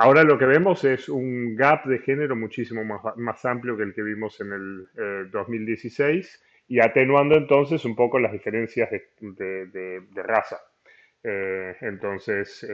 Ahora 0.00 0.24
lo 0.24 0.38
que 0.38 0.46
vemos 0.46 0.84
es 0.84 1.08
un 1.08 1.54
gap 1.56 1.84
de 1.84 1.98
género 1.98 2.36
muchísimo 2.36 2.84
más, 2.84 3.44
amplio 3.44 3.76
que 3.76 3.84
el 3.84 3.94
que 3.94 4.02
vimos 4.02 4.40
en 4.40 4.52
el 4.52 5.30
2016 5.30 6.42
y 6.68 6.80
atenuando 6.80 7.36
entonces 7.36 7.84
un 7.84 7.94
poco 7.94 8.18
las 8.18 8.32
diferencias 8.32 8.90
de, 8.90 9.66
de 9.66 10.22
raza. 10.22 10.60
entonces, 11.22 12.66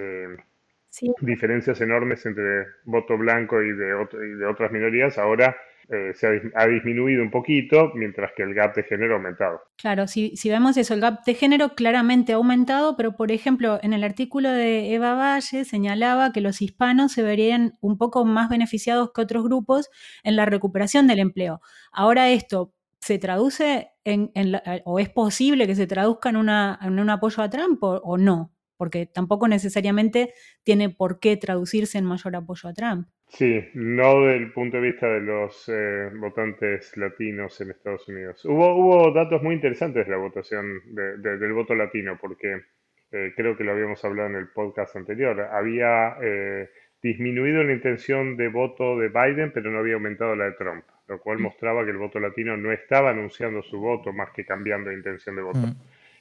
diferencias 1.20 1.80
enormes 1.80 2.24
entre 2.26 2.66
voto 2.84 3.18
blanco 3.18 3.62
y 3.62 3.72
de, 3.72 4.06
y 4.12 4.38
de 4.38 4.46
otras 4.46 4.72
minorías, 4.72 5.18
ahora 5.18 5.56
eh, 5.88 6.12
se 6.14 6.26
ha, 6.54 6.66
disminuido 6.66 7.22
un 7.22 7.30
poquito, 7.30 7.92
mientras 7.94 8.32
que 8.36 8.42
el 8.42 8.54
gap 8.54 8.74
de 8.74 8.82
género 8.82 9.14
ha 9.14 9.16
aumentado. 9.18 9.60
Claro, 9.76 10.08
si, 10.08 10.34
vemos 10.44 10.76
eso, 10.76 10.94
el 10.94 11.00
gap 11.00 11.24
de 11.24 11.34
género 11.34 11.74
claramente 11.74 12.32
ha 12.32 12.36
aumentado, 12.36 12.96
pero 12.96 13.16
por 13.16 13.30
ejemplo, 13.30 13.78
en 13.82 13.92
el 13.92 14.02
artículo 14.02 14.50
de 14.50 14.94
Eva 14.94 15.14
Valle 15.14 15.64
señalaba 15.64 16.32
que 16.32 16.40
los 16.40 16.60
hispanos 16.60 17.12
se 17.12 17.22
verían 17.22 17.74
un 17.80 17.98
poco 17.98 18.24
más 18.24 18.48
beneficiados 18.48 19.12
que 19.14 19.20
otros 19.20 19.44
grupos 19.44 19.88
en 20.24 20.34
la 20.34 20.44
recuperación 20.44 21.06
del 21.06 21.20
empleo. 21.20 21.60
Ahora 21.92 22.30
esto 22.30 22.72
se 23.00 23.18
traduce 23.18 23.90
en, 24.04 24.32
o 24.84 24.98
es 24.98 25.08
posible 25.08 25.68
que 25.68 25.76
se 25.76 25.86
traduzca 25.86 26.30
en, 26.30 26.36
una, 26.36 26.78
en 26.82 26.98
un 26.98 27.10
apoyo 27.10 27.42
a 27.42 27.50
Trump 27.50 27.80
o 27.82 28.18
no 28.18 28.55
porque 28.76 29.06
tampoco 29.06 29.48
necesariamente 29.48 30.32
tiene 30.62 30.90
por 30.90 31.20
qué 31.20 31.36
traducirse 31.36 31.98
en 31.98 32.04
mayor 32.04 32.36
apoyo 32.36 32.68
a 32.68 32.74
Trump. 32.74 33.08
Sí, 33.28 33.68
no 33.74 34.22
desde 34.22 34.36
el 34.36 34.52
punto 34.52 34.76
de 34.76 34.82
vista 34.82 35.08
de 35.08 35.20
los 35.20 35.68
eh, 35.68 36.10
votantes 36.14 36.96
latinos 36.96 37.60
en 37.60 37.70
Estados 37.70 38.08
Unidos. 38.08 38.44
Hubo, 38.44 38.76
hubo 38.76 39.12
datos 39.12 39.42
muy 39.42 39.56
interesantes 39.56 40.06
de 40.06 40.12
la 40.12 40.18
votación 40.18 40.80
del 40.94 41.52
voto 41.52 41.74
latino, 41.74 42.18
porque 42.20 42.62
eh, 43.12 43.32
creo 43.36 43.56
que 43.56 43.64
lo 43.64 43.72
habíamos 43.72 44.04
hablado 44.04 44.28
en 44.28 44.36
el 44.36 44.48
podcast 44.48 44.94
anterior. 44.96 45.40
Había 45.40 46.16
eh, 46.22 46.70
disminuido 47.02 47.64
la 47.64 47.72
intención 47.72 48.36
de 48.36 48.48
voto 48.48 48.98
de 48.98 49.08
Biden, 49.08 49.52
pero 49.52 49.70
no 49.70 49.78
había 49.78 49.94
aumentado 49.94 50.36
la 50.36 50.46
de 50.46 50.52
Trump, 50.52 50.84
lo 51.08 51.20
cual 51.20 51.38
mm. 51.38 51.42
mostraba 51.42 51.84
que 51.84 51.90
el 51.90 51.98
voto 51.98 52.20
latino 52.20 52.56
no 52.56 52.72
estaba 52.72 53.10
anunciando 53.10 53.62
su 53.62 53.78
voto 53.78 54.12
más 54.12 54.30
que 54.30 54.44
cambiando 54.44 54.90
de 54.90 54.96
intención 54.96 55.36
de 55.36 55.42
voto. 55.42 55.58
Mm. 55.58 55.76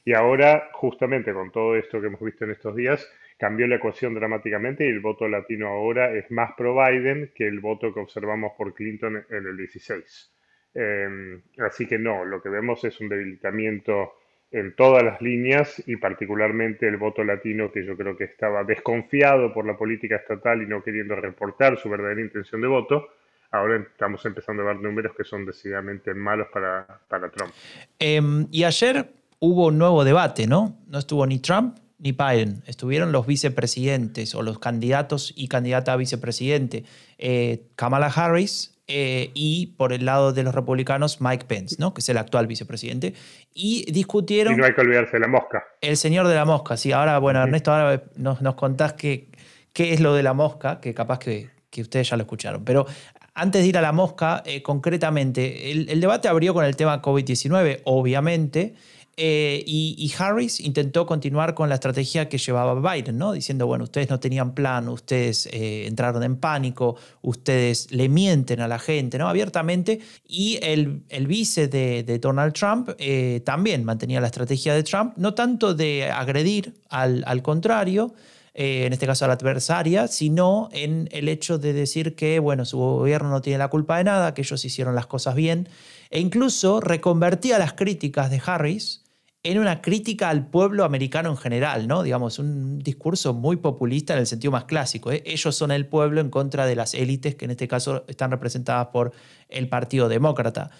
Y 0.05 0.13
ahora, 0.13 0.69
justamente 0.74 1.33
con 1.33 1.51
todo 1.51 1.75
esto 1.75 2.00
que 2.00 2.07
hemos 2.07 2.21
visto 2.21 2.45
en 2.45 2.51
estos 2.51 2.75
días, 2.75 3.12
cambió 3.38 3.67
la 3.67 3.77
ecuación 3.77 4.13
dramáticamente 4.13 4.85
y 4.85 4.89
el 4.89 5.00
voto 5.00 5.27
latino 5.27 5.67
ahora 5.67 6.13
es 6.13 6.29
más 6.29 6.51
pro 6.55 6.75
Biden 6.75 7.31
que 7.35 7.47
el 7.47 7.59
voto 7.59 7.91
que 7.91 8.00
observamos 8.00 8.53
por 8.55 8.75
Clinton 8.75 9.25
en 9.29 9.47
el 9.47 9.57
16. 9.57 10.31
Em, 10.75 11.41
así 11.57 11.88
que 11.88 11.97
no, 11.97 12.24
lo 12.24 12.41
que 12.41 12.50
vemos 12.50 12.83
es 12.83 13.00
un 13.01 13.09
debilitamiento 13.09 14.19
en 14.51 14.75
todas 14.75 15.03
las 15.03 15.21
líneas 15.21 15.81
y 15.88 15.97
particularmente 15.97 16.88
el 16.88 16.97
voto 16.97 17.24
latino 17.24 17.71
que 17.71 17.83
yo 17.83 17.97
creo 17.97 18.15
que 18.15 18.25
estaba 18.25 18.63
desconfiado 18.63 19.53
por 19.53 19.65
la 19.65 19.75
política 19.75 20.17
estatal 20.17 20.62
y 20.62 20.67
no 20.67 20.83
queriendo 20.83 21.15
reportar 21.15 21.77
su 21.77 21.89
verdadera 21.89 22.21
intención 22.21 22.62
de 22.62 22.67
voto. 22.67 23.09
Ahora 23.51 23.77
estamos 23.77 24.25
empezando 24.25 24.63
a 24.63 24.67
ver 24.67 24.77
números 24.77 25.15
que 25.15 25.24
son 25.24 25.45
decididamente 25.45 26.13
malos 26.13 26.47
para, 26.50 26.85
para 27.07 27.29
Trump. 27.29 27.51
Em, 28.00 28.47
y 28.51 28.63
ayer 28.63 29.05
hubo 29.39 29.68
un 29.68 29.77
nuevo 29.77 30.04
debate, 30.04 30.48
¿no? 30.48 30.77
No 30.88 31.00
estuvo 31.00 31.25
ni 31.25 31.39
Trump 31.39 31.77
ni 31.98 32.12
Biden, 32.12 32.62
estuvieron 32.68 33.12
los 33.12 33.25
vicepresidentes 33.25 34.36
o 34.36 34.42
los 34.42 34.60
candidatos 34.60 35.34
y 35.36 35.48
candidata 35.48 35.94
a 35.94 35.96
vicepresidente, 35.96 36.84
eh, 37.18 37.68
Kamala 37.75 38.08
Harris 38.08 38.75
eh, 38.88 39.32
y 39.34 39.68
por 39.77 39.94
el 39.94 40.06
lado 40.06 40.34
de 40.34 40.44
los 40.44 40.54
republicanos 40.54 41.22
Mike 41.22 41.46
Pence, 41.46 41.77
¿no? 41.80 41.94
que 41.94 42.01
es 42.01 42.10
el 42.10 42.18
actual 42.18 42.48
vicepresidente, 42.48 43.13
y 43.54 43.92
discutieron... 43.92 44.54
Y 44.54 44.58
no 44.58 44.65
hay 44.65 44.74
que 44.74 44.82
olvidarse 44.82 45.13
de 45.13 45.22
la 45.22 45.27
mosca. 45.27 45.63
El 45.82 45.98
señor 45.98 46.27
de 46.27 46.36
la 46.36 46.46
mosca, 46.46 46.77
sí. 46.77 46.92
Ahora, 46.92 47.18
bueno, 47.18 47.42
Ernesto, 47.42 47.72
ahora 47.72 48.04
nos, 48.18 48.42
nos 48.42 48.56
contás 48.56 48.94
qué, 48.94 49.30
qué 49.74 49.94
es 49.94 50.01
lo 50.01 50.13
de 50.13 50.22
la 50.22 50.34
mosca, 50.34 50.82
que 50.82 50.94
capaz 50.94 51.20
que, 51.20 51.50
que 51.70 51.82
ustedes 51.82 52.10
ya 52.10 52.18
lo 52.18 52.24
escucharon. 52.24 52.63
Pero 52.63 52.86
antes 53.34 53.62
de 53.63 53.68
ir 53.68 53.77
a 53.77 53.82
la 53.82 53.92
mosca, 53.92 54.44
eh, 54.46 54.62
concretamente, 54.62 55.72
el, 55.72 55.89
el, 55.89 56.00
debate 56.00 56.27
abrió 56.27 56.54
con 56.54 56.63
el 56.63 56.75
tema 56.75 57.01
COVID-19, 57.01 57.82
obviamente, 57.86 58.75
eh, 59.17 59.63
y, 59.65 60.13
Harris 60.17 60.60
intentó 60.60 61.05
continuar 61.05 61.53
con 61.53 61.69
la 61.69 61.75
estrategia 61.75 62.27
que 62.27 62.38
llevaba 62.38 62.93
Biden, 62.93 63.22
diciendo, 63.34 63.65
bueno, 63.65 63.86
ustedes 63.86 64.10
no 64.10 64.19
tenían 64.19 64.53
plan, 64.53 64.89
ustedes 64.89 65.48
eh, 65.53 65.88
entraron 65.88 66.22
en 66.24 66.36
pánico, 66.36 66.98
ustedes 67.22 67.91
le 67.91 68.10
mienten 68.10 68.60
a 68.60 68.67
la 68.67 68.77
gente, 68.77 69.17
¿no? 69.17 69.29
abiertamente. 69.29 70.01
Y 70.27 70.60
el, 70.62 71.03
el 71.07 71.27
vice 71.27 71.69
de, 71.69 72.19
Donald 72.19 72.53
Trump 72.53 72.89
eh, 72.98 73.41
también 73.45 73.86
mantenía 73.86 74.19
la 74.19 74.27
estrategia 74.27 74.74
de 74.74 74.84
Trump, 74.84 75.13
no 75.15 75.34
tanto 75.34 75.74
de 75.74 76.12
agredir, 76.12 76.74
al, 76.89 77.24
al 77.25 77.41
contrario, 77.41 78.13
en 78.57 78.93
este 78.93 79.05
caso 79.05 79.25
a 79.25 79.27
la 79.27 79.34
adversaria, 79.34 80.07
sino 80.07 80.69
en 80.72 81.10
el 81.12 81.27
hecho 81.27 81.57
de 81.57 81.74
decir 81.74 82.15
que, 82.15 82.39
bueno, 82.39 82.63
su 82.63 82.77
gobierno 82.77 83.29
no 83.29 83.41
tiene 83.41 83.60
la 83.60 83.67
culpa 83.67 83.98
de 83.98 84.05
nada, 84.05 84.34
que 84.34 84.43
ellos 84.43 84.63
hicieron 84.63 84.95
las 84.95 85.07
cosas 85.07 85.36
bien, 85.36 85.67
e 86.10 86.22
incluso 86.22 86.79
reconvertía 86.79 87.60
las 87.60 87.74
críticas 87.74 88.29
de 88.29 88.41
Harris 88.45 89.04
en 89.46 89.60
una 89.60 89.80
crítica 89.80 90.30
al 90.30 90.48
pueblo 90.48 90.84
americano 90.86 91.30
en 91.30 91.38
general, 91.38 91.88
¿no? 91.88 92.02
Digamos, 92.02 92.40
un 92.40 92.80
discurso 92.80 93.36
muy 93.36 93.58
populista 93.58 94.14
en 94.14 94.20
el 94.20 94.25
sentido 94.25 94.52
más 94.52 94.64
clásico. 94.64 95.12
¿eh? 95.12 95.22
Ellos 95.24 95.56
son 95.56 95.70
el 95.70 95.86
pueblo 95.86 96.20
en 96.20 96.32
contra 96.32 96.66
de 96.66 96.75
las 96.75 96.96
élites 96.96 97.36
que 97.36 97.46
en 97.46 97.52
este 97.52 97.68
caso 97.68 98.06
están 98.08 98.32
representadas 98.32 98.88
por 98.88 99.12
el 99.48 99.70
Partido 99.70 100.10
Demócrata. 100.10 100.72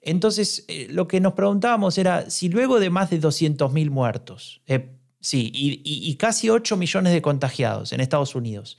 Entonces, 0.00 0.64
eh, 0.68 0.86
lo 0.90 1.06
que 1.06 1.20
nos 1.20 1.34
preguntábamos 1.34 1.98
era 1.98 2.30
si 2.30 2.48
luego 2.48 2.80
de 2.80 2.88
más 2.88 3.10
de 3.10 3.20
200.000 3.20 3.90
muertos, 3.90 4.62
eh, 4.66 4.96
sí, 5.20 5.50
y, 5.52 6.16
casi 6.16 6.48
8 6.48 6.78
millones 6.78 7.12
de 7.12 7.20
contagiados 7.20 7.92
en 7.92 8.00
Estados 8.00 8.34
Unidos, 8.34 8.78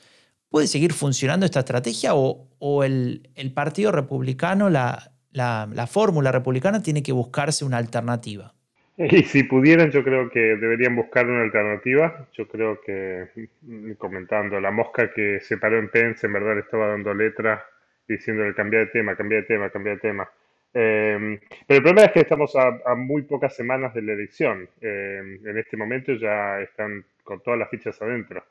¿puede 0.49 0.65
seguir 0.65 0.91
funcionando 0.91 1.45
esta 1.45 1.59
estrategia 1.59 2.15
o, 2.15 2.83
el, 2.83 3.21
Partido 3.53 3.91
Republicano, 3.91 4.71
la, 4.71 5.11
la 5.31 5.87
fórmula 5.87 6.31
republicana, 6.31 6.81
tiene 6.81 7.03
que 7.03 7.11
buscarse 7.11 7.63
una 7.63 7.77
alternativa? 7.77 8.55
Y 8.97 9.23
si 9.23 9.43
pudieran, 9.43 9.91
yo 9.91 10.03
creo 10.03 10.29
que 10.29 10.39
deberían 10.39 10.95
buscar 10.95 11.27
una 11.27 11.41
alternativa. 11.41 12.27
Yo 12.33 12.47
creo 12.47 12.79
que, 12.81 13.27
mm, 13.61 13.93
comentando, 13.93 14.59
la 14.59 14.71
mosca 14.71 15.11
que 15.13 15.39
se 15.41 15.57
paró 15.57 15.77
en 15.79 15.89
Pence 15.89 16.25
en 16.27 16.33
verdad 16.33 16.55
le 16.55 16.61
estaba 16.61 16.87
dando 16.87 17.13
letra 17.13 17.65
diciéndole 18.07 18.53
cambiar 18.53 18.85
de 18.85 18.91
tema, 18.91 19.15
cambiar 19.15 19.41
de 19.41 19.47
tema, 19.47 19.69
cambiar 19.69 19.95
de 19.95 20.01
tema. 20.01 20.29
Em, 20.73 21.39
pero 21.67 21.77
el 21.77 21.83
problema 21.83 22.05
es 22.05 22.11
que 22.11 22.19
estamos 22.21 22.53
a, 22.55 22.95
muy 22.95 23.23
pocas 23.23 23.55
semanas 23.55 23.93
de 23.93 24.01
la 24.01 24.13
elección. 24.13 24.69
Em, 24.81 25.45
en 25.47 25.57
este 25.57 25.77
momento 25.77 26.13
ya 26.13 26.59
están 26.61 27.05
con 27.23 27.41
todas 27.41 27.59
las 27.59 27.69
fichas 27.69 28.01
adentro. 28.01 28.43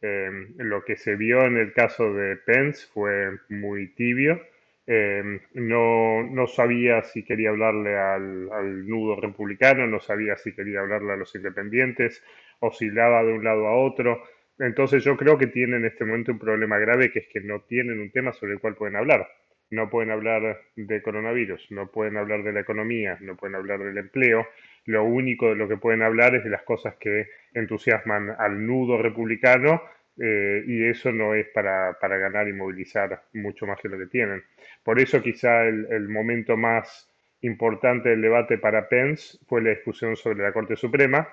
Em, 0.00 0.54
lo 0.58 0.84
que 0.84 0.96
se 0.96 1.14
vio 1.16 1.42
en 1.44 1.56
el 1.58 1.72
caso 1.72 2.12
de 2.14 2.36
Pence 2.36 2.86
fue 2.92 3.38
muy 3.48 3.88
tibio. 3.94 4.40
Em, 4.86 5.40
no, 5.54 6.24
no, 6.24 6.46
sabía 6.48 7.02
si 7.04 7.24
quería 7.24 7.50
hablarle 7.50 7.96
al, 7.96 8.86
nudo 8.86 9.20
republicano, 9.20 9.86
no 9.86 10.00
sabía 10.00 10.36
si 10.36 10.52
quería 10.54 10.80
hablarle 10.80 11.12
a 11.12 11.16
los 11.16 11.34
independientes, 11.36 12.22
oscilaba 12.58 13.22
de 13.22 13.32
un 13.32 13.44
lado 13.44 13.68
a 13.68 13.76
otro. 13.76 14.22
Entonces 14.58 15.04
yo 15.04 15.16
creo 15.16 15.38
que 15.38 15.46
tienen 15.46 15.80
en 15.80 15.86
este 15.86 16.04
momento 16.04 16.32
un 16.32 16.38
problema 16.38 16.78
grave 16.78 17.10
que 17.12 17.20
es 17.20 17.28
que 17.28 17.40
no 17.40 17.60
tienen 17.60 18.00
un 18.00 18.10
tema 18.10 18.32
sobre 18.32 18.54
el 18.54 18.60
cual 18.60 18.74
pueden 18.74 18.96
hablar. 18.96 19.28
No 19.70 19.88
pueden 19.88 20.10
hablar 20.10 20.60
de 20.76 21.02
coronavirus, 21.02 21.70
no 21.70 21.90
pueden 21.90 22.16
hablar 22.18 22.42
de 22.42 22.52
la 22.52 22.60
economía, 22.60 23.16
no 23.20 23.36
pueden 23.36 23.56
hablar 23.56 23.78
del 23.78 23.96
empleo. 23.96 24.46
Lo 24.84 25.04
único 25.04 25.48
de 25.48 25.56
lo 25.56 25.68
que 25.68 25.78
pueden 25.78 26.02
hablar 26.02 26.34
es 26.34 26.44
de 26.44 26.50
las 26.50 26.62
cosas 26.62 26.96
que 26.96 27.28
entusiasman 27.54 28.34
al 28.38 28.66
nudo 28.66 29.00
republicano 29.00 29.80
eh, 30.24 30.62
y 30.66 30.84
eso 30.84 31.10
no 31.10 31.34
es 31.34 31.48
para, 31.48 31.98
para, 32.00 32.16
ganar 32.16 32.48
y 32.48 32.52
movilizar 32.52 33.24
mucho 33.32 33.66
más 33.66 33.80
que 33.80 33.88
lo 33.88 33.98
que 33.98 34.06
tienen. 34.06 34.42
Por 34.84 35.00
eso 35.00 35.20
quizá 35.20 35.64
el, 35.64 35.86
el 35.90 36.08
momento 36.08 36.56
más 36.56 37.10
importante 37.40 38.10
del 38.10 38.22
debate 38.22 38.58
para 38.58 38.88
Pence 38.88 39.38
fue 39.46 39.62
la 39.62 39.70
discusión 39.70 40.14
sobre 40.14 40.44
la 40.44 40.52
Corte 40.52 40.76
Suprema 40.76 41.28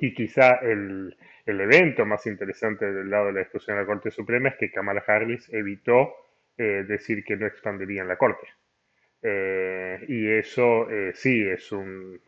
y 0.00 0.14
quizá 0.14 0.56
el, 0.56 1.16
evento 1.46 2.04
más 2.04 2.26
interesante 2.26 2.92
del 2.92 3.10
lado 3.10 3.26
de 3.26 3.32
la 3.32 3.40
discusión 3.40 3.76
de 3.76 3.82
la 3.82 3.86
Corte 3.86 4.10
Suprema 4.10 4.50
es 4.50 4.56
que 4.56 4.70
Kamala 4.70 5.02
Harris 5.06 5.48
evitó 5.52 6.14
eh, 6.58 6.84
decir 6.86 7.24
que 7.24 7.36
no 7.36 7.46
expandirían 7.46 8.08
la 8.08 8.16
Corte. 8.16 8.46
Eh, 9.22 10.04
y 10.08 10.28
eso 10.28 10.90
eh, 10.90 11.12
sí 11.14 11.42
es 11.48 11.72
un, 11.72 12.20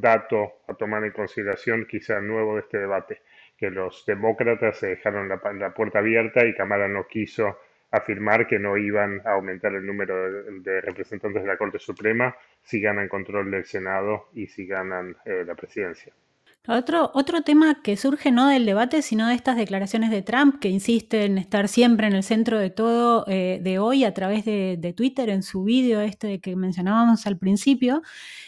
dato 0.00 0.62
a 0.66 0.74
tomar 0.74 1.04
en 1.04 1.12
consideración 1.12 1.86
quizá 1.86 2.20
nuevo 2.20 2.54
de 2.54 2.62
este 2.62 2.78
debate, 2.78 3.20
que 3.62 3.70
los 3.70 4.04
demócratas 4.04 4.76
se 4.76 4.88
dejaron 4.88 5.28
la, 5.28 5.72
puerta 5.72 6.00
abierta 6.00 6.44
y 6.44 6.52
Kamala 6.52 6.88
no 6.88 7.06
quiso 7.06 7.60
afirmar 7.92 8.48
que 8.48 8.58
no 8.58 8.76
iban 8.76 9.22
a 9.24 9.34
aumentar 9.34 9.72
el 9.72 9.86
número 9.86 10.42
de, 10.42 10.80
representantes 10.80 11.42
de 11.42 11.46
la 11.46 11.56
Corte 11.56 11.78
Suprema 11.78 12.34
si 12.64 12.80
ganan 12.80 13.06
control 13.06 13.52
del 13.52 13.64
Senado 13.64 14.30
y 14.34 14.48
si 14.48 14.66
ganan 14.66 15.16
eh, 15.24 15.44
la 15.46 15.54
presidencia. 15.54 16.12
Otro, 16.68 17.10
otro 17.14 17.42
tema 17.42 17.82
que 17.82 17.96
surge 17.96 18.30
no 18.30 18.46
del 18.46 18.64
debate, 18.64 19.02
sino 19.02 19.26
de 19.26 19.34
estas 19.34 19.56
declaraciones 19.56 20.12
de 20.12 20.22
Trump, 20.22 20.60
que 20.60 20.68
insiste 20.68 21.24
en 21.24 21.36
estar 21.36 21.66
siempre 21.66 22.06
en 22.06 22.12
el 22.12 22.22
centro 22.22 22.56
de 22.56 22.70
todo 22.70 23.24
eh, 23.26 23.58
de 23.60 23.80
hoy 23.80 24.04
a 24.04 24.14
través 24.14 24.44
de, 24.44 24.76
de 24.78 24.92
Twitter, 24.92 25.28
en 25.28 25.42
su 25.42 25.64
vídeo 25.64 26.00
este 26.00 26.40
que 26.40 26.54
mencionábamos 26.54 27.26
al 27.26 27.36
principio, 27.36 28.02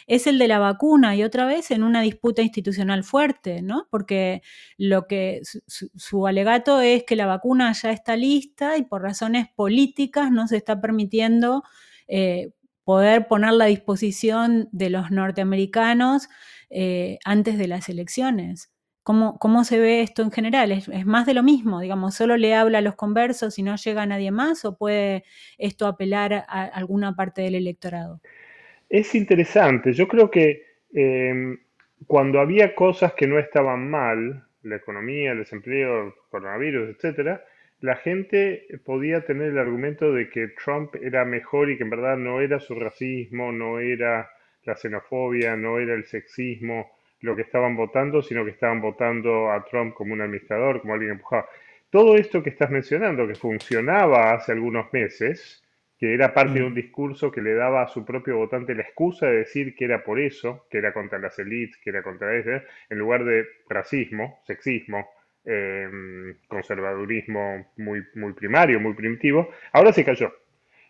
es 0.06 0.28
el 0.28 0.38
de 0.38 0.47
la 0.47 0.61
vacuna 0.61 1.16
y 1.16 1.25
otra 1.25 1.44
vez 1.44 1.73
en 1.73 1.83
una 1.83 2.02
disputa 2.02 2.40
institucional 2.42 3.02
fuerte, 3.02 3.62
¿no? 3.62 3.88
Porque 3.90 4.42
lo 4.76 5.09
que 5.09 5.40
su, 5.66 6.26
alegato 6.28 6.80
es 6.80 7.02
que 7.02 7.16
la 7.16 7.26
vacuna 7.26 7.73
ya 7.73 7.90
está 7.90 8.14
lista 8.14 8.76
y 8.76 8.85
por 8.85 9.02
razones 9.02 9.49
políticas 9.56 10.30
no 10.30 10.47
se 10.47 10.59
está 10.59 10.80
permitiendo 10.80 11.64
eh, 12.06 12.52
poder 12.85 13.26
ponerla 13.26 13.64
a 13.64 13.68
disposición 13.68 14.68
de 14.71 14.90
los 14.90 15.11
norteamericanos 15.11 16.28
eh, 16.75 17.19
antes 17.25 17.57
de 17.57 17.69
las 17.69 17.88
elecciones. 17.88 18.71
¿Cómo, 19.04 19.38
¿Cómo, 19.38 19.64
se 19.64 19.78
ve 19.78 20.00
esto 20.00 20.23
en 20.23 20.33
general? 20.33 20.73
¿Es, 20.73 20.88
¿Es, 20.88 21.07
más 21.07 21.26
de 21.26 21.35
lo 21.35 21.43
mismo? 21.43 21.81
Digamos, 21.81 22.14
¿solo 22.14 22.37
le 22.37 22.54
habla 22.54 22.78
a 22.78 22.81
los 22.81 22.97
conversos 22.97 23.59
y 23.59 23.62
no 23.62 23.76
llega 23.76 24.02
a 24.02 24.07
nadie 24.07 24.31
más? 24.31 24.64
¿O 24.64 24.76
puede 24.76 25.25
esto 25.59 25.87
apelar 25.87 26.33
a 26.49 26.64
alguna 26.64 27.14
parte 27.14 27.43
del 27.43 27.54
electorado? 27.54 28.21
Es 28.88 29.14
interesante. 29.14 29.93
Yo 29.93 30.09
creo 30.09 30.31
que 30.31 30.62
em, 30.93 31.59
cuando 32.07 32.40
había 32.40 32.75
cosas 32.75 33.14
que 33.14 33.26
no 33.26 33.38
estaban 33.38 33.88
mal, 33.88 34.45
la 34.62 34.76
economía, 34.76 35.33
el 35.33 35.38
desempleo, 35.38 36.07
el 36.07 36.12
coronavirus, 36.31 36.97
etcétera, 36.97 37.45
la 37.81 37.97
gente 37.97 38.66
podía 38.85 39.25
tener 39.26 39.50
el 39.50 39.59
argumento 39.59 40.12
de 40.12 40.31
que 40.31 40.49
Trump 40.64 40.95
era 41.02 41.25
mejor 41.25 41.71
y 41.71 41.76
que 41.76 41.85
en 41.85 41.90
verdad 41.90 42.16
no 42.16 42.40
era 42.40 42.59
su 42.59 42.75
racismo, 42.75 43.52
no 43.52 43.78
era 43.78 44.31
la 44.64 44.76
xenofobia, 44.76 45.56
no 45.56 45.78
era 45.78 45.94
el 45.94 46.04
sexismo 46.04 46.90
lo 47.21 47.35
que 47.35 47.42
estaban 47.42 47.75
votando, 47.75 48.23
sino 48.23 48.44
que 48.44 48.50
estaban 48.50 48.80
votando 48.80 49.50
a 49.50 49.64
Trump 49.64 49.94
como 49.94 50.12
un 50.12 50.21
administrador, 50.21 50.80
como 50.80 50.92
alguien 50.92 51.12
empujado. 51.12 51.47
Todo 51.90 52.16
esto 52.16 52.42
que 52.42 52.50
estás 52.50 52.71
mencionando, 52.71 53.26
que 53.26 53.35
funcionaba 53.35 54.33
hace 54.33 54.52
algunos 54.52 54.92
meses, 54.92 55.62
que 55.99 56.12
era 56.12 56.35
parte 56.35 56.59
de 56.59 56.64
un 56.64 56.75
discurso 56.75 57.30
que 57.30 57.40
le 57.40 57.54
daba 57.54 57.83
a 57.83 57.88
su 57.88 58.04
propio 58.04 58.37
votante 58.37 58.75
la 58.75 58.83
excusa 58.83 59.26
de 59.26 59.38
decir 59.38 59.75
que 59.75 59.85
era 59.87 60.04
por 60.04 60.21
eso, 60.21 60.66
que 60.68 60.78
era 60.78 60.92
contra 60.92 61.18
las 61.18 61.38
élites, 61.38 61.78
que 61.78 61.90
era 61.90 62.02
contra 62.02 62.37
ese, 62.37 62.62
en 62.90 62.99
lugar 62.99 63.25
de 63.25 63.47
racismo, 63.68 64.40
sexismo, 64.47 65.09
em, 65.44 66.37
conservadurismo 66.49 67.73
muy, 67.76 68.02
muy 68.16 68.33
primario, 68.33 68.80
muy 68.80 68.94
primitivo, 68.94 69.50
ahora 69.73 69.92
se 69.92 70.04
cayó. 70.04 70.33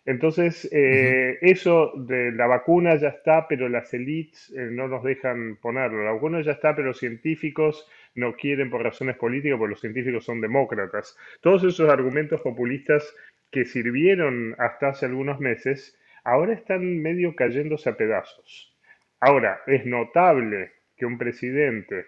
Entonces, 0.06 0.68
eh, 0.70 1.38
eso 1.40 1.92
de 1.96 2.30
la 2.32 2.46
vacuna 2.46 2.96
ya 2.96 3.08
está, 3.08 3.48
pero 3.48 3.68
las 3.68 3.92
élites 3.94 4.52
eh, 4.54 4.68
no 4.70 4.86
nos 4.86 5.02
dejan 5.02 5.56
ponerlo. 5.56 6.04
La 6.04 6.12
vacuna 6.12 6.42
ya 6.42 6.52
está, 6.52 6.74
pero 6.76 6.88
los 6.88 6.98
científicos 6.98 7.88
no 8.14 8.34
quieren 8.34 8.70
por 8.70 8.82
razones 8.82 9.16
políticas, 9.16 9.58
porque 9.58 9.72
los 9.72 9.80
científicos 9.80 10.24
son 10.24 10.40
demócratas. 10.40 11.16
Todos 11.40 11.64
esos 11.64 11.88
argumentos 11.88 12.40
populistas 12.42 13.14
que 13.50 13.64
sirvieron 13.64 14.54
hasta 14.58 14.88
hace 14.88 15.06
algunos 15.06 15.40
meses, 15.40 15.98
ahora 16.24 16.52
están 16.52 17.00
medio 17.00 17.34
cayéndose 17.34 17.88
a 17.88 17.96
pedazos. 17.96 18.76
Ahora, 19.20 19.62
es 19.66 19.86
notable 19.86 20.72
que 20.96 21.06
un 21.06 21.16
presidente 21.16 22.06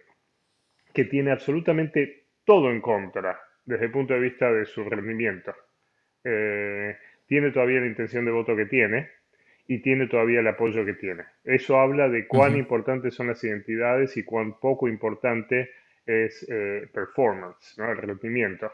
que 0.93 1.05
tiene 1.05 1.31
absolutamente 1.31 2.25
todo 2.45 2.71
en 2.71 2.81
contra 2.81 3.41
desde 3.65 3.87
el 3.87 3.91
punto 3.91 4.15
de 4.15 4.21
vista 4.21 4.53
de 4.53 4.65
su 4.65 4.85
rendimiento, 4.85 5.55
eh, 6.25 6.97
tiene 7.27 7.51
todavía 7.51 7.81
la 7.81 7.87
intención 7.87 8.25
de 8.25 8.31
voto 8.31 8.57
que 8.57 8.67
tiene 8.67 9.11
y 9.69 9.81
tiene 9.81 10.07
todavía 10.07 10.41
el 10.41 10.47
apoyo 10.47 10.85
que 10.85 10.95
tiene. 10.95 11.25
Eso 11.45 11.79
habla 11.79 12.09
de 12.09 12.27
cuán 12.27 12.57
importantes 12.57 13.15
son 13.15 13.29
las 13.29 13.43
identidades 13.43 14.17
y 14.17 14.23
cuán 14.23 14.59
poco 14.61 14.89
importante 14.89 15.71
es 16.07 16.47
eh, 16.49 16.89
performance, 16.93 17.77
¿no? 17.79 17.91
el 17.91 17.99
rendimiento. 17.99 18.71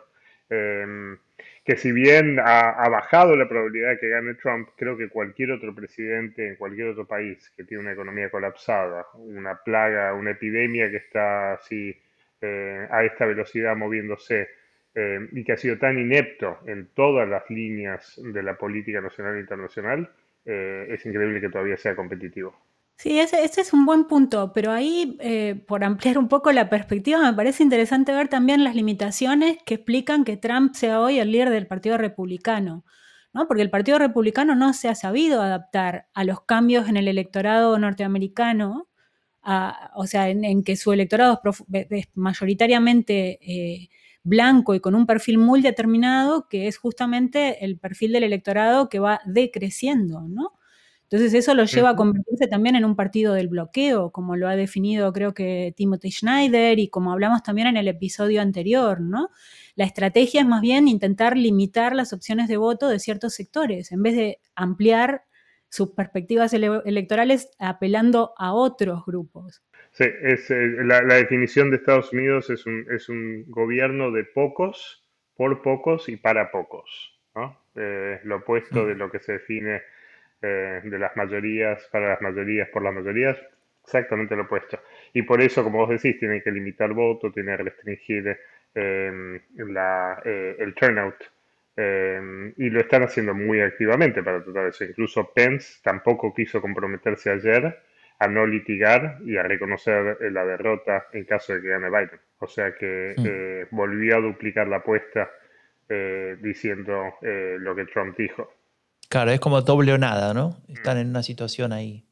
Em, 0.51 1.17
que 1.65 1.77
si 1.77 1.93
bien 1.93 2.38
ha, 2.38 2.88
bajado 2.91 3.37
la 3.37 3.49
probabilidad 3.49 3.91
de 3.91 3.99
que 3.99 4.09
gane 4.11 4.35
Trump, 4.35 4.69
creo 4.77 4.99
que 4.99 5.09
cualquier 5.09 5.53
otro 5.53 5.75
presidente 5.75 6.47
en 6.47 6.57
cualquier 6.57 6.88
otro 6.88 7.07
país 7.07 7.51
que 7.57 7.65
tiene 7.65 7.83
una 7.85 7.93
economía 7.93 8.29
colapsada, 8.29 9.07
una 9.15 9.55
plaga, 9.62 10.12
una 10.12 10.33
epidemia 10.33 10.91
que 10.91 10.99
está 10.99 11.55
así 11.55 11.97
eh, 12.43 12.87
a 12.91 13.03
esta 13.05 13.25
velocidad 13.25 13.77
moviéndose 13.77 14.49
eh, 14.95 15.27
y 15.33 15.43
que 15.43 15.53
ha 15.53 15.57
sido 15.57 15.79
tan 15.79 15.99
inepto 15.99 16.59
en 16.67 16.89
todas 16.95 17.27
las 17.27 17.49
líneas 17.49 18.21
de 18.23 18.43
la 18.43 18.59
política 18.59 19.01
nacional 19.01 19.37
e 19.37 19.41
internacional, 19.41 20.11
eh, 20.45 20.87
es 20.91 21.07
increíble 21.07 21.41
que 21.41 21.49
todavía 21.49 21.79
sea 21.79 21.97
competitivo. 21.97 22.55
Sí, 22.97 23.19
ese, 23.19 23.43
es 23.43 23.73
un 23.73 23.87
buen 23.87 24.05
punto, 24.05 24.53
pero 24.53 24.71
ahí, 24.71 25.17
eh, 25.21 25.55
por 25.67 25.83
ampliar 25.83 26.19
un 26.19 26.29
poco 26.29 26.53
la 26.53 26.69
perspectiva, 26.69 27.23
me 27.23 27.35
parece 27.35 27.63
interesante 27.63 28.13
ver 28.13 28.29
también 28.29 28.65
las 28.65 28.77
limitaciones 28.77 29.57
que 29.65 29.75
explican 29.75 30.25
que 30.25 30.37
Trump 30.37 30.75
sea 30.75 31.01
hoy 31.01 31.19
el 31.19 31.33
líder 31.33 31.49
del 31.49 31.67
Partido 31.67 31.97
Republicano, 31.97 32.85
¿no? 33.33 33.49
Porque 33.49 33.63
el 33.63 33.71
Partido 33.71 33.99
Republicano 33.99 34.55
no 34.55 34.75
se 34.75 34.89
ha 34.89 34.95
sabido 34.95 35.41
adaptar 35.41 36.09
a 36.13 36.23
los 36.25 36.43
cambios 36.43 36.87
en 36.89 36.99
el 36.99 37.09
electorado 37.09 37.79
norteamericano, 37.79 38.89
o 39.95 40.07
sea, 40.07 40.29
en, 40.29 40.63
que 40.63 40.77
su 40.77 40.93
electorado 40.93 41.41
es, 41.73 42.09
mayoritariamente 42.15 43.89
blanco 44.25 44.75
y 44.75 44.81
con 44.81 44.95
un 44.95 45.07
perfil 45.07 45.39
muy 45.39 45.63
determinado, 45.63 46.49
que 46.49 46.69
es 46.69 46.79
justamente 46.79 47.65
el 47.65 47.79
perfil 47.79 48.13
del 48.13 48.25
electorado 48.25 48.89
que 48.89 48.99
va 49.01 49.21
decreciendo, 49.27 50.23
¿no? 50.29 50.53
Entonces 51.05 51.35
eso 51.35 51.55
lo 51.55 51.65
lleva 51.65 51.91
a 51.91 51.97
convertirse 51.97 52.47
también 52.47 52.75
en 52.75 52.87
un 52.87 52.97
partido 52.97 53.35
del 53.35 53.49
bloqueo, 53.49 54.11
como 54.13 54.35
lo 54.37 54.49
ha 54.49 54.57
definido 54.57 55.13
creo 55.13 55.35
que 55.35 55.75
Timothy 55.77 56.11
Schneider 56.11 56.79
y 56.79 56.89
como 56.89 57.13
hablamos 57.13 57.43
también 57.43 57.69
en 57.69 57.77
el 57.77 57.87
episodio 57.89 58.41
anterior, 58.41 59.01
¿no? 59.03 59.29
La 59.77 59.85
estrategia 59.85 60.41
es 60.41 60.47
más 60.47 60.63
bien 60.63 60.89
intentar 60.89 61.37
limitar 61.37 61.95
las 61.95 62.13
opciones 62.15 62.49
de 62.49 62.57
voto 62.57 62.89
de 62.89 62.99
ciertos 62.99 63.35
sectores, 63.35 63.93
en 63.93 64.03
vez 64.03 64.17
de 64.17 64.41
ampliar 64.55 65.25
sus 65.69 65.91
perspectivas 65.91 66.53
electorales 66.55 67.51
apelando 67.59 68.33
a 68.39 68.53
otros 68.55 69.05
grupos. 69.07 69.63
Eh, 70.03 70.85
la, 70.85 71.03
definición 71.03 71.71
de 71.71 71.77
Estados 71.77 72.12
Unidos 72.12 72.51
es 72.51 72.67
un, 72.67 72.87
es 72.91 73.09
un 73.09 73.45
gobierno 73.49 74.11
de 74.11 74.25
pocos, 74.25 75.03
por 75.37 75.62
pocos 75.62 76.09
y 76.09 76.17
para 76.17 76.51
pocos. 76.51 77.19
¿no? 77.35 77.59
Eh, 77.75 78.21
lo 78.25 78.37
opuesto 78.37 78.87
de 78.87 78.95
lo 78.95 79.11
que 79.11 79.19
se 79.19 79.35
define 79.35 79.83
eh, 80.43 80.81
de 80.83 80.99
las 80.99 81.17
mayorías 81.17 81.88
para 81.93 82.09
las 82.09 82.21
mayorías 82.21 82.69
por 82.71 82.83
las 82.83 82.93
mayorías, 82.93 83.38
exactamente 83.85 84.35
lo 84.35 84.43
opuesto. 84.43 84.81
Y 85.12 85.23
por 85.23 85.41
eso, 85.41 85.62
como 85.62 85.79
vos 85.79 85.91
decís, 85.91 86.19
tienen 86.19 86.43
que 86.43 86.51
limitar 86.51 86.93
voto, 86.93 87.31
tienen 87.31 87.57
que 87.57 87.62
restringir 87.62 88.38
em, 88.75 89.41
la, 89.55 90.21
eh, 90.25 90.57
el 90.59 90.75
turnout. 90.75 91.15
Em, 91.75 92.53
y 92.57 92.69
lo 92.69 92.81
están 92.81 93.03
haciendo 93.05 93.35
muy 93.35 93.61
activamente 93.61 94.23
para 94.23 94.43
tratar 94.43 94.67
eso. 94.67 94.85
Incluso 94.85 95.33
Pence 95.33 95.81
tampoco 95.83 96.35
quiso 96.35 96.61
comprometerse 96.61 97.31
ayer 97.31 97.79
a 98.23 98.29
no 98.29 98.47
litigar 98.47 99.19
y 99.25 99.37
a 99.37 99.43
reconocer 99.43 100.19
la 100.33 100.45
derrota 100.45 101.07
en 101.13 101.25
caso 101.25 101.55
de 101.55 101.63
que 101.63 101.69
gane 101.69 101.89
Biden. 101.89 102.21
O 102.39 102.47
sea 102.47 102.75
que 102.75 103.15
eh, 103.17 103.67
volvió 103.71 104.17
a 104.17 104.21
duplicar 104.21 104.69
la 104.69 104.77
apuesta 104.77 105.31
diciendo 106.41 107.17
lo 107.21 107.75
que 107.75 107.85
Trump 107.85 108.17
dijo. 108.17 108.51
Claro, 109.11 109.31
es 109.31 109.41
como 109.41 109.61
doble 109.61 109.93
o 109.93 109.99
nada, 109.99 110.33
¿no? 110.33 110.57
Están 110.69 110.97
en 110.97 111.11
una 111.11 111.23
situación 111.23 111.71
ahí. 111.71 112.07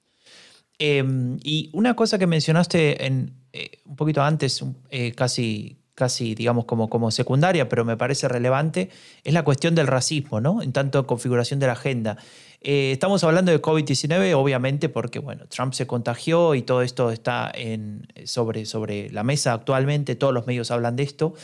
Em, 0.78 1.38
y 1.42 1.70
una 1.74 1.94
cosa 1.94 2.18
que 2.18 2.26
mencionaste 2.26 3.06
en, 3.06 3.32
eh, 3.52 3.82
un 3.84 3.96
poquito 3.96 4.22
antes, 4.22 4.64
eh, 4.90 5.12
casi, 5.12 5.79
casi 5.94 6.34
digamos 6.34 6.64
como, 6.64 6.88
como 6.88 7.10
secundaria, 7.10 7.68
pero 7.68 7.84
me 7.84 7.96
parece 7.96 8.28
relevante, 8.28 8.90
es 9.24 9.34
la 9.34 9.44
cuestión 9.44 9.74
del 9.74 9.86
racismo, 9.86 10.40
¿no? 10.40 10.62
En 10.62 10.72
tanto 10.72 11.06
configuración 11.06 11.60
de 11.60 11.66
la 11.66 11.72
agenda. 11.72 12.16
Eh, 12.62 12.92
estamos 12.92 13.24
hablando 13.24 13.52
de 13.52 13.62
COVID-19, 13.62 14.34
obviamente, 14.34 14.88
porque 14.88 15.18
bueno, 15.18 15.46
Trump 15.48 15.72
se 15.72 15.86
contagió 15.86 16.54
y 16.54 16.62
todo 16.62 16.82
esto 16.82 17.10
está 17.10 17.50
en, 17.54 18.06
sobre, 18.24 18.66
sobre 18.66 19.10
la 19.10 19.24
mesa 19.24 19.54
actualmente, 19.54 20.14
todos 20.14 20.34
los 20.34 20.46
medios 20.46 20.70
hablan 20.70 20.96
de 20.96 21.04
esto. 21.04 21.34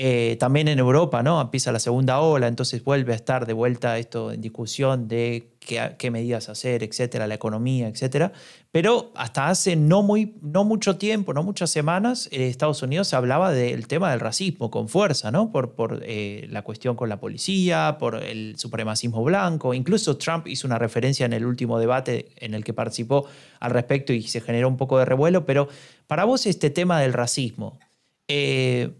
Eh, 0.00 0.36
también 0.38 0.68
en 0.68 0.78
Europa, 0.78 1.24
¿no? 1.24 1.40
Empieza 1.40 1.72
la 1.72 1.80
segunda 1.80 2.20
ola, 2.20 2.46
entonces 2.46 2.84
vuelve 2.84 3.14
a 3.14 3.16
estar 3.16 3.46
de 3.46 3.52
vuelta 3.52 3.98
esto 3.98 4.30
en 4.30 4.40
discusión 4.40 5.08
de 5.08 5.56
qué, 5.58 6.10
medidas 6.12 6.48
hacer, 6.48 6.84
etcétera, 6.84 7.26
la 7.26 7.34
economía, 7.34 7.88
etcétera. 7.88 8.30
Pero 8.70 9.10
hasta 9.16 9.48
hace 9.48 9.74
no, 9.74 10.04
muy, 10.04 10.36
no 10.40 10.62
mucho 10.62 10.98
tiempo, 10.98 11.34
no 11.34 11.42
muchas 11.42 11.70
semanas, 11.70 12.28
en 12.30 12.42
Estados 12.42 12.80
Unidos 12.84 13.08
se 13.08 13.16
hablaba 13.16 13.50
del 13.50 13.88
tema 13.88 14.12
del 14.12 14.20
racismo 14.20 14.70
con 14.70 14.88
fuerza, 14.88 15.32
¿no? 15.32 15.50
Por, 15.50 15.74
por 15.74 16.00
eh, 16.04 16.46
la 16.48 16.62
cuestión 16.62 16.94
con 16.94 17.08
la 17.08 17.18
policía, 17.18 17.96
por 17.98 18.22
el 18.22 18.56
supremacismo 18.56 19.24
blanco. 19.24 19.74
Incluso 19.74 20.16
Trump 20.16 20.46
hizo 20.46 20.68
una 20.68 20.78
referencia 20.78 21.26
en 21.26 21.32
el 21.32 21.44
último 21.44 21.76
debate 21.80 22.28
en 22.36 22.54
el 22.54 22.62
que 22.62 22.72
participó 22.72 23.26
al 23.58 23.72
respecto 23.72 24.12
y 24.12 24.22
se 24.22 24.40
generó 24.40 24.68
un 24.68 24.76
poco 24.76 24.96
de 24.96 25.06
revuelo. 25.06 25.44
Pero 25.44 25.68
para 26.06 26.24
vos 26.24 26.46
este 26.46 26.70
tema 26.70 27.00
del 27.00 27.14
racismo, 27.14 27.80
eh, 28.28 28.92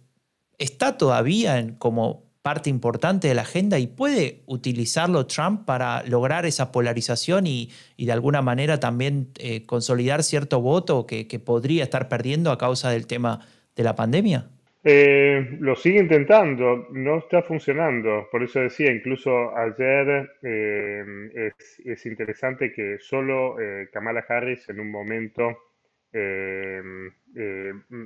está 0.59 0.97
todavía 0.97 1.75
como 1.79 2.29
parte 2.43 2.71
importante 2.71 3.29
de 3.29 3.35
la 3.35 3.43
agenda 3.43 3.79
y 3.79 3.87
puede 3.87 4.41
utilizarlo 4.47 5.27
Trump 5.27 5.67
para 5.67 6.03
lograr 6.05 6.47
esa 6.47 6.73
polarización 6.73 7.47
y, 7.47 7.71
de 7.99 8.11
alguna 8.11 8.41
manera 8.41 8.81
también 8.81 9.29
eh, 9.39 9.67
consolidar 9.67 10.23
cierto 10.23 10.63
voto 10.63 11.07
que, 11.07 11.27
podría 11.45 11.83
estar 11.83 12.09
perdiendo 12.09 12.51
a 12.51 12.57
causa 12.57 12.91
del 12.91 13.07
tema 13.07 13.41
de 13.77 13.83
la 13.83 13.95
pandemia? 13.95 14.47
Eh, 14.83 15.59
lo 15.61 15.77
sigue 15.77 15.99
intentando, 15.99 16.87
no 16.91 17.19
está 17.19 17.43
funcionando. 17.43 18.27
Por 18.33 18.43
eso 18.43 18.61
decía, 18.61 18.91
incluso 18.93 19.55
ayer 19.55 20.31
eh, 20.43 21.53
es, 21.85 22.07
interesante 22.07 22.73
que 22.73 22.97
solo 22.99 23.57
Kamala 23.93 24.25
Harris 24.27 24.69
en 24.71 24.81
un 24.81 24.91
momento 24.91 25.68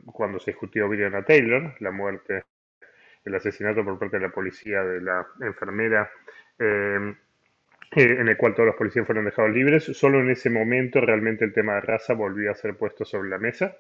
cuando 0.07 0.39
se 0.41 0.51
discutió 0.51 0.89
Breonna 0.89 1.25
Taylor, 1.25 1.75
la 1.81 1.91
muerte, 1.91 2.45
el 3.25 3.35
asesinato 3.35 3.85
por 3.85 3.99
parte 3.99 4.19
de 4.19 4.27
la 4.27 4.33
policía 4.33 4.83
de 4.83 5.01
la 5.01 5.27
enfermera, 5.41 6.11
eh, 6.59 7.15
eh, 7.95 8.17
en 8.19 8.29
el 8.29 8.37
cual 8.37 8.55
todos 8.55 8.69
los 8.69 8.77
policías 8.77 9.07
fueron 9.07 9.25
dejados 9.25 9.53
libres, 9.53 9.85
solo 9.85 10.21
en 10.21 10.31
ese 10.31 10.51
momento 10.51 11.01
realmente 11.01 11.45
el 11.45 11.53
tema 11.53 11.75
de 11.75 11.83
raza 11.83 12.15
volvió 12.15 12.51
a 12.51 12.55
ser 12.55 12.77
puesto 12.77 13.05
sobre 13.05 13.29
la 13.29 13.39
mesa. 13.39 13.77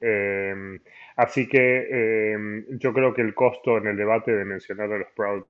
Eh, 0.00 0.78
así 1.16 1.48
que 1.48 2.36
yo 2.78 2.92
creo 2.92 3.14
que 3.14 3.22
el 3.22 3.34
costo 3.34 3.78
en 3.78 3.86
el 3.86 3.96
debate 3.96 4.32
de 4.32 4.44
mencionar 4.44 4.92
a 4.92 4.98
los 4.98 5.08
Proud 5.12 5.44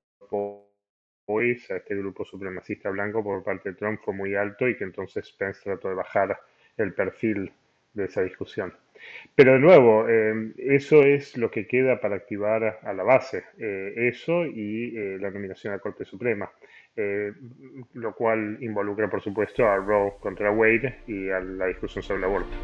Boys, 1.27 1.69
a 1.73 1.77
este 1.77 1.97
grupo 1.97 2.25
supremacista 2.25 2.89
blanco 2.91 3.25
por 3.25 3.43
parte 3.43 3.71
de 3.71 3.75
Trump, 3.75 4.01
fue 4.05 4.15
muy 4.15 4.37
alto 4.37 4.69
y 4.69 4.77
que 4.77 4.85
entonces 4.85 5.33
Pence 5.33 5.61
trató 5.65 5.89
de 5.89 5.97
bajar 5.97 6.39
el 6.77 6.95
perfil 6.95 7.53
de 7.97 8.05
esa 8.05 8.23
discusión. 8.23 8.73
Pero 9.35 9.53
de 9.53 9.59
nuevo, 9.59 10.09
eh, 10.09 10.53
eso 10.59 11.03
es 11.03 11.37
lo 11.37 11.51
que 11.51 11.67
queda 11.67 12.01
para 12.01 12.17
activar 12.17 12.79
a 12.83 12.93
la 12.93 13.03
base, 13.03 13.45
eh, 13.59 13.93
eso 13.97 14.47
y 14.47 14.97
eh, 14.97 15.19
la 15.21 15.31
nominación 15.31 15.73
a 15.73 15.77
la 15.77 15.83
Corte 15.83 16.05
Suprema, 16.05 16.51
lo 17.93 18.15
cual 18.15 18.57
involucra, 18.63 19.11
por 19.11 19.21
supuesto, 19.21 19.69
a 19.69 19.77
Roe 19.77 20.15
contra 20.19 20.51
Wade 20.51 21.01
y 21.07 21.29
a 21.29 21.41
la 21.41 21.67
discusión 21.67 22.03
sobre 22.03 22.21
el 22.21 22.25
aborto. 22.25 22.57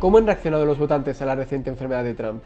¿Cómo 0.00 0.18
han 0.18 0.26
reaccionado 0.26 0.66
los 0.66 0.78
votantes 0.78 1.22
a 1.22 1.26
la 1.26 1.36
reciente 1.36 1.70
enfermedad 1.70 2.02
de 2.02 2.14
Trump? 2.14 2.42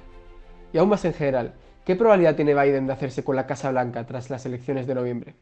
Y 0.73 0.79
aún 0.79 0.91
más 0.91 1.05
en 1.07 1.15
general, 1.15 1.55
¿qué 1.87 1.97
probabilidad 1.97 2.37
tiene 2.37 2.55
Biden 2.55 2.87
de 2.87 2.93
hacerse 2.93 3.25
con 3.25 3.35
la 3.35 3.47
Casa 3.47 3.71
Blanca 3.71 4.07
tras 4.07 4.29
las 4.29 4.45
elecciones 4.45 4.87
de 4.87 4.95
noviembre? 4.95 5.35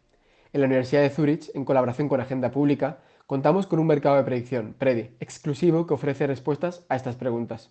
En 0.57 0.63
la 0.63 0.69
Universidad 0.69 1.03
de 1.03 1.11
Zurich, 1.11 1.51
en 1.53 1.67
colaboración 1.67 2.09
con 2.09 2.19
Agenda 2.19 2.51
Pública, 2.51 3.01
contamos 3.27 3.67
con 3.67 3.79
un 3.79 3.87
mercado 3.87 4.17
de 4.17 4.23
predicción, 4.23 4.75
Predi, 4.79 5.11
exclusivo 5.21 5.87
que 5.87 5.93
ofrece 5.93 6.27
respuestas 6.27 6.83
a 6.89 6.97
estas 6.97 7.15
preguntas. 7.15 7.71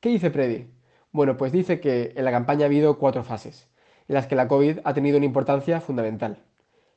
¿Qué 0.00 0.08
dice 0.08 0.30
Predi? 0.30 0.70
Bueno, 1.12 1.36
pues 1.36 1.52
dice 1.52 1.78
que 1.78 2.14
en 2.16 2.24
la 2.24 2.30
campaña 2.30 2.62
ha 2.62 2.68
habido 2.68 2.98
cuatro 2.98 3.22
fases, 3.22 3.68
en 4.08 4.14
las 4.14 4.26
que 4.26 4.34
la 4.34 4.48
COVID 4.48 4.78
ha 4.82 4.94
tenido 4.94 5.18
una 5.18 5.26
importancia 5.26 5.82
fundamental. 5.82 6.38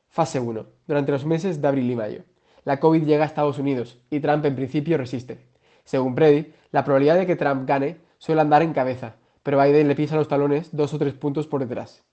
Fase 0.08 0.40
1. 0.40 0.66
Durante 0.86 1.12
los 1.12 1.26
meses 1.26 1.60
de 1.60 1.68
abril 1.68 1.90
y 1.90 1.96
mayo. 1.96 2.22
La 2.64 2.80
COVID 2.80 3.04
llega 3.04 3.24
a 3.24 3.26
Estados 3.26 3.58
Unidos 3.58 4.00
y 4.08 4.20
Trump 4.20 4.46
en 4.46 4.56
principio 4.56 4.96
resiste. 4.96 5.36
Según 5.84 6.14
Predi, 6.14 6.54
la 6.70 6.82
probabilidad 6.82 7.18
de 7.18 7.26
que 7.26 7.36
Trump 7.36 7.68
gane 7.68 7.98
suele 8.16 8.40
andar 8.40 8.62
en 8.62 8.72
cabeza, 8.72 9.16
pero 9.42 9.60
Biden 9.60 9.86
le 9.86 9.96
pisa 9.96 10.16
los 10.16 10.28
talones 10.28 10.74
dos 10.74 10.94
o 10.94 10.98
tres 10.98 11.12
puntos 11.12 11.46
por 11.46 11.60
detrás. 11.60 12.06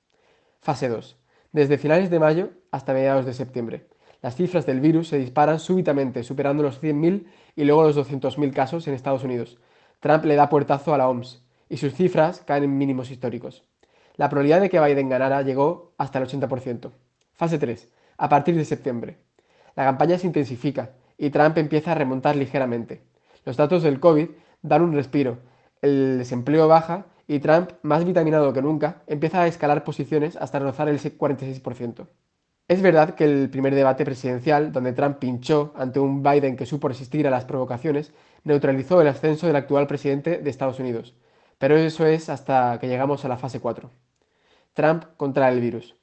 Fase 0.59 0.89
2 0.89 1.17
desde 1.51 1.77
finales 1.77 2.09
de 2.09 2.19
mayo 2.19 2.49
hasta 2.71 2.93
mediados 2.93 3.25
de 3.25 3.33
septiembre. 3.33 3.87
Las 4.21 4.35
cifras 4.35 4.65
del 4.65 4.79
virus 4.79 5.09
se 5.09 5.17
disparan 5.17 5.59
súbitamente, 5.59 6.23
superando 6.23 6.63
los 6.63 6.81
100.000 6.81 7.25
y 7.55 7.63
luego 7.65 7.83
los 7.83 7.97
200.000 7.97 8.53
casos 8.53 8.87
en 8.87 8.93
Estados 8.93 9.23
Unidos. 9.23 9.59
Trump 9.99 10.25
le 10.25 10.35
da 10.35 10.49
puertazo 10.49 10.93
a 10.93 10.97
la 10.97 11.07
OMS 11.07 11.43
y 11.69 11.77
sus 11.77 11.93
cifras 11.93 12.41
caen 12.45 12.63
en 12.63 12.77
mínimos 12.77 13.11
históricos. 13.11 13.63
La 14.15 14.29
probabilidad 14.29 14.61
de 14.61 14.69
que 14.69 14.79
Biden 14.79 15.09
ganara 15.09 15.41
llegó 15.43 15.93
hasta 15.97 16.19
el 16.19 16.27
80%. 16.27 16.91
Fase 17.33 17.59
3. 17.59 17.91
A 18.17 18.29
partir 18.29 18.55
de 18.55 18.65
septiembre. 18.65 19.17
La 19.75 19.83
campaña 19.85 20.17
se 20.17 20.25
intensifica 20.25 20.93
y 21.17 21.29
Trump 21.29 21.57
empieza 21.57 21.91
a 21.91 21.95
remontar 21.95 22.35
ligeramente. 22.35 23.03
Los 23.45 23.57
datos 23.57 23.83
del 23.83 23.99
COVID 23.99 24.29
dan 24.63 24.81
un 24.81 24.93
respiro, 24.93 25.37
el 25.81 26.17
desempleo 26.17 26.67
baja 26.67 27.05
y 27.27 27.39
Trump, 27.39 27.71
más 27.83 28.05
vitaminado 28.05 28.53
que 28.53 28.61
nunca, 28.61 29.03
empieza 29.05 29.41
a 29.41 29.47
escalar 29.47 29.83
posiciones 29.83 30.37
hasta 30.37 30.59
rozar 30.59 30.87
el 30.87 30.99
46%. 30.99 32.07
Es 32.69 32.81
verdad 32.81 33.15
que 33.15 33.25
el 33.25 33.49
primer 33.49 33.75
debate 33.75 34.05
presidencial, 34.05 34.71
donde 34.71 34.93
Trump 34.93 35.19
pinchó 35.19 35.73
ante 35.75 35.99
un 35.99 36.23
Biden 36.23 36.57
que 36.57 36.65
supo 36.65 36.87
resistir 36.87 37.27
a 37.27 37.31
las 37.31 37.45
provocaciones, 37.45 38.13
neutralizó 38.43 39.01
el 39.01 39.07
ascenso 39.07 39.47
del 39.47 39.55
actual 39.55 39.87
presidente 39.87 40.39
de 40.39 40.49
Estados 40.49 40.79
Unidos. 40.79 41.15
Pero 41.57 41.75
eso 41.77 42.05
es 42.05 42.29
hasta 42.29 42.77
que 42.79 42.87
llegamos 42.87 43.23
a 43.25 43.29
la 43.29 43.37
fase 43.37 43.59
4. 43.59 43.89
Trump 44.73 45.05
contra 45.17 45.49
el 45.49 45.59
virus. 45.59 45.95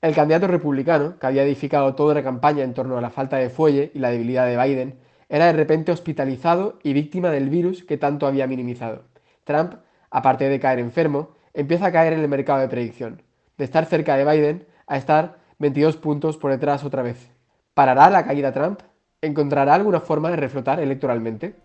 El 0.00 0.14
candidato 0.14 0.48
republicano, 0.48 1.18
que 1.18 1.26
había 1.26 1.44
edificado 1.44 1.94
toda 1.94 2.14
la 2.14 2.24
campaña 2.24 2.64
en 2.64 2.74
torno 2.74 2.98
a 2.98 3.00
la 3.00 3.10
falta 3.10 3.36
de 3.36 3.50
fuelle 3.50 3.92
y 3.94 4.00
la 4.00 4.10
debilidad 4.10 4.46
de 4.46 4.56
Biden, 4.56 4.98
era 5.28 5.46
de 5.46 5.52
repente 5.52 5.92
hospitalizado 5.92 6.78
y 6.82 6.92
víctima 6.92 7.30
del 7.30 7.48
virus 7.48 7.84
que 7.84 7.98
tanto 7.98 8.26
había 8.26 8.46
minimizado. 8.46 9.04
Trump 9.44 9.74
aparte 10.12 10.48
de 10.48 10.60
caer 10.60 10.78
enfermo, 10.78 11.30
empieza 11.54 11.86
a 11.86 11.92
caer 11.92 12.12
en 12.12 12.20
el 12.20 12.28
mercado 12.28 12.60
de 12.60 12.68
predicción, 12.68 13.22
de 13.58 13.64
estar 13.64 13.86
cerca 13.86 14.16
de 14.16 14.24
Biden 14.24 14.66
a 14.86 14.98
estar 14.98 15.38
22 15.58 15.96
puntos 15.96 16.36
por 16.36 16.52
detrás 16.52 16.84
otra 16.84 17.02
vez. 17.02 17.30
¿Parará 17.74 18.10
la 18.10 18.24
caída 18.24 18.52
Trump? 18.52 18.80
¿Encontrará 19.22 19.74
alguna 19.74 20.00
forma 20.00 20.30
de 20.30 20.36
reflotar 20.36 20.78
electoralmente? 20.80 21.56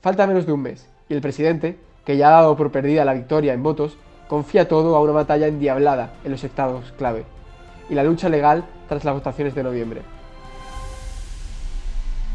Falta 0.00 0.26
menos 0.26 0.46
de 0.46 0.52
un 0.52 0.62
mes, 0.62 0.88
y 1.08 1.14
el 1.14 1.20
presidente, 1.20 1.78
que 2.04 2.16
ya 2.16 2.28
ha 2.28 2.42
dado 2.42 2.56
por 2.56 2.70
perdida 2.70 3.04
la 3.04 3.14
victoria 3.14 3.54
en 3.54 3.62
votos, 3.62 3.96
confía 4.28 4.68
todo 4.68 4.94
a 4.94 5.00
una 5.00 5.12
batalla 5.12 5.46
endiablada 5.46 6.12
en 6.24 6.30
los 6.30 6.44
estados 6.44 6.92
clave, 6.92 7.24
y 7.88 7.94
la 7.94 8.04
lucha 8.04 8.28
legal 8.28 8.66
tras 8.88 9.04
las 9.04 9.14
votaciones 9.14 9.54
de 9.54 9.62
noviembre. 9.62 10.02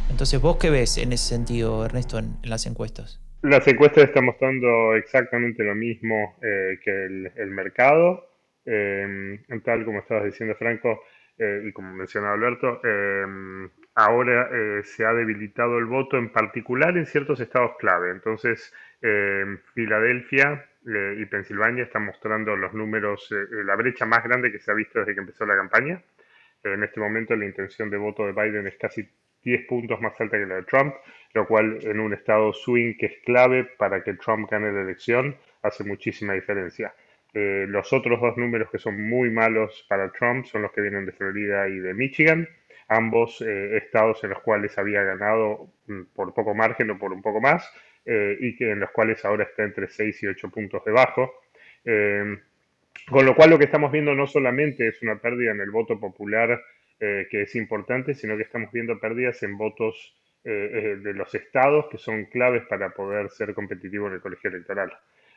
Entonces, 0.09 0.41
¿vos 0.41 0.57
qué 0.57 0.69
ves 0.69 0.97
en 0.97 1.13
ese 1.13 1.27
sentido, 1.27 1.85
Ernesto, 1.85 2.17
en 2.17 2.37
las 2.43 2.65
encuestas? 2.65 3.22
Las 3.43 3.67
encuestas 3.67 4.05
están 4.05 4.23
mostrando 4.23 4.95
exactamente 4.95 5.65
lo 5.65 5.75
mismo 5.75 6.37
eh, 6.41 6.79
que 6.81 7.05
el, 7.35 7.51
mercado. 7.51 8.29
Eh, 8.65 9.37
tal 9.65 9.83
como 9.83 9.99
estabas 9.99 10.23
diciendo, 10.23 10.55
Franco, 10.55 11.03
eh, 11.37 11.63
y 11.65 11.73
como 11.73 11.93
mencionaba 11.93 12.35
Alberto, 12.35 12.79
ahora 13.95 14.49
se 14.83 15.05
ha 15.05 15.13
debilitado 15.13 15.77
el 15.77 15.85
voto, 15.85 16.17
en 16.17 16.29
particular 16.29 16.97
en 16.97 17.05
ciertos 17.05 17.41
estados 17.41 17.71
clave. 17.79 18.11
Entonces, 18.11 18.73
Filadelfia 19.73 20.65
y 21.17 21.25
Pensilvania 21.25 21.83
están 21.83 22.05
mostrando 22.05 22.55
los 22.55 22.73
números, 22.73 23.27
la 23.51 23.75
brecha 23.75 24.05
más 24.05 24.23
grande 24.23 24.53
que 24.53 24.59
se 24.59 24.71
ha 24.71 24.73
visto 24.73 24.99
desde 24.99 25.15
que 25.15 25.19
empezó 25.19 25.45
la 25.45 25.57
campaña. 25.57 26.01
En 26.63 26.81
este 26.81 27.01
momento 27.01 27.35
la 27.35 27.45
intención 27.45 27.89
de 27.89 27.97
voto 27.97 28.25
de 28.25 28.31
Biden 28.31 28.67
es 28.67 28.77
casi 28.77 29.05
10 29.43 29.65
puntos 29.67 29.99
más 30.01 30.19
alta 30.19 30.37
que 30.37 30.45
la 30.45 30.55
de 30.55 30.63
Trump, 30.63 30.93
lo 31.33 31.47
cual 31.47 31.79
en 31.83 31.99
un 31.99 32.13
estado 32.13 32.53
swing 32.53 32.95
que 32.97 33.07
es 33.07 33.17
clave 33.25 33.65
para 33.77 34.03
que 34.03 34.13
Trump 34.13 34.49
gane 34.49 34.71
la 34.71 34.81
elección 34.81 35.35
hace 35.61 35.83
muchísima 35.83 36.33
diferencia. 36.33 36.93
Eh, 37.33 37.65
los 37.67 37.91
otros 37.93 38.21
dos 38.21 38.37
números 38.37 38.69
que 38.69 38.77
son 38.77 39.09
muy 39.09 39.31
malos 39.31 39.85
para 39.89 40.11
Trump 40.11 40.45
son 40.45 40.61
los 40.61 40.71
que 40.71 40.81
vienen 40.81 41.05
de 41.05 41.13
Florida 41.13 41.67
y 41.67 41.79
de 41.79 41.93
Michigan, 41.95 42.47
ambos 42.87 43.41
eh, 43.41 43.77
estados 43.77 44.23
en 44.23 44.31
los 44.31 44.41
cuales 44.41 44.77
había 44.77 45.01
ganado 45.01 45.67
mm, 45.87 46.01
por 46.13 46.31
poco 46.35 46.53
margen 46.53 46.91
o 46.91 46.99
por 46.99 47.11
un 47.11 47.23
poco 47.23 47.41
más, 47.41 47.67
eh, 48.05 48.37
y 48.39 48.55
que 48.55 48.69
en 48.71 48.79
los 48.79 48.91
cuales 48.91 49.25
ahora 49.25 49.45
está 49.45 49.63
entre 49.63 49.87
6 49.87 50.23
y 50.23 50.27
8 50.27 50.49
puntos 50.49 50.85
debajo. 50.85 51.33
con 53.09 53.25
lo 53.25 53.35
cual 53.35 53.49
lo 53.49 53.57
que 53.57 53.65
estamos 53.65 53.91
viendo 53.91 54.13
no 54.15 54.27
solamente 54.27 54.87
es 54.87 55.01
una 55.01 55.17
pérdida 55.17 55.51
en 55.51 55.59
el 55.59 55.71
voto 55.71 55.99
popular 55.99 56.61
eh, 57.05 57.27
que 57.29 57.41
es 57.41 57.53
importante, 57.55 58.13
sino 58.13 58.37
que 58.37 58.43
estamos 58.43 58.71
viendo 58.71 58.97
pérdidas 58.97 59.43
en 59.43 59.57
votos 59.57 60.15
eh, 60.45 60.51
eh, 60.51 60.95
de 61.03 61.13
los 61.13 61.35
estados 61.35 61.87
que 61.91 61.97
son 61.97 62.23
claves 62.27 62.63
para 62.69 62.91
poder 62.91 63.29
ser 63.29 63.53
competitivo 63.53 64.07
en 64.07 64.13
el 64.13 64.21
colegio 64.21 64.49
electoral. 64.49 64.89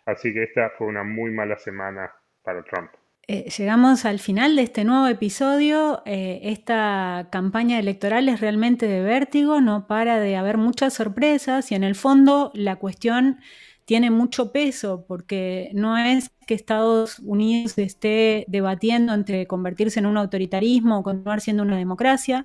Así 0.04 0.32
que 0.32 0.44
esta 0.44 0.70
fue 0.78 0.86
una 0.86 1.02
muy 1.02 1.32
mala 1.32 1.58
semana 1.58 2.12
para 2.44 2.62
Trump. 2.62 2.92
Llegamos 3.26 4.04
al 4.04 4.20
final 4.20 4.54
de 4.54 4.62
este 4.62 4.84
nuevo 4.84 5.08
episodio. 5.08 6.02
Esta 6.06 7.26
campaña 7.32 7.80
electoral 7.80 8.28
es 8.28 8.40
realmente 8.40 8.86
de 8.86 9.02
vértigo, 9.02 9.60
no 9.60 9.88
para 9.88 10.20
de 10.20 10.36
haber 10.36 10.58
muchas 10.58 10.94
sorpresas 10.94 11.72
y 11.72 11.74
en 11.74 11.82
el 11.82 11.96
fondo 11.96 12.52
la 12.54 12.76
cuestión 12.76 13.40
tiene 13.86 14.10
mucho 14.10 14.50
peso 14.50 15.04
porque 15.06 15.70
no 15.72 15.96
es 15.96 16.32
que 16.44 16.54
Estados 16.54 17.20
Unidos 17.20 17.78
esté 17.78 18.44
debatiendo 18.48 19.14
entre 19.14 19.46
convertirse 19.46 20.00
en 20.00 20.06
un 20.06 20.16
autoritarismo 20.16 20.98
o 20.98 21.02
continuar 21.04 21.40
siendo 21.40 21.62
una 21.62 21.78
democracia. 21.78 22.44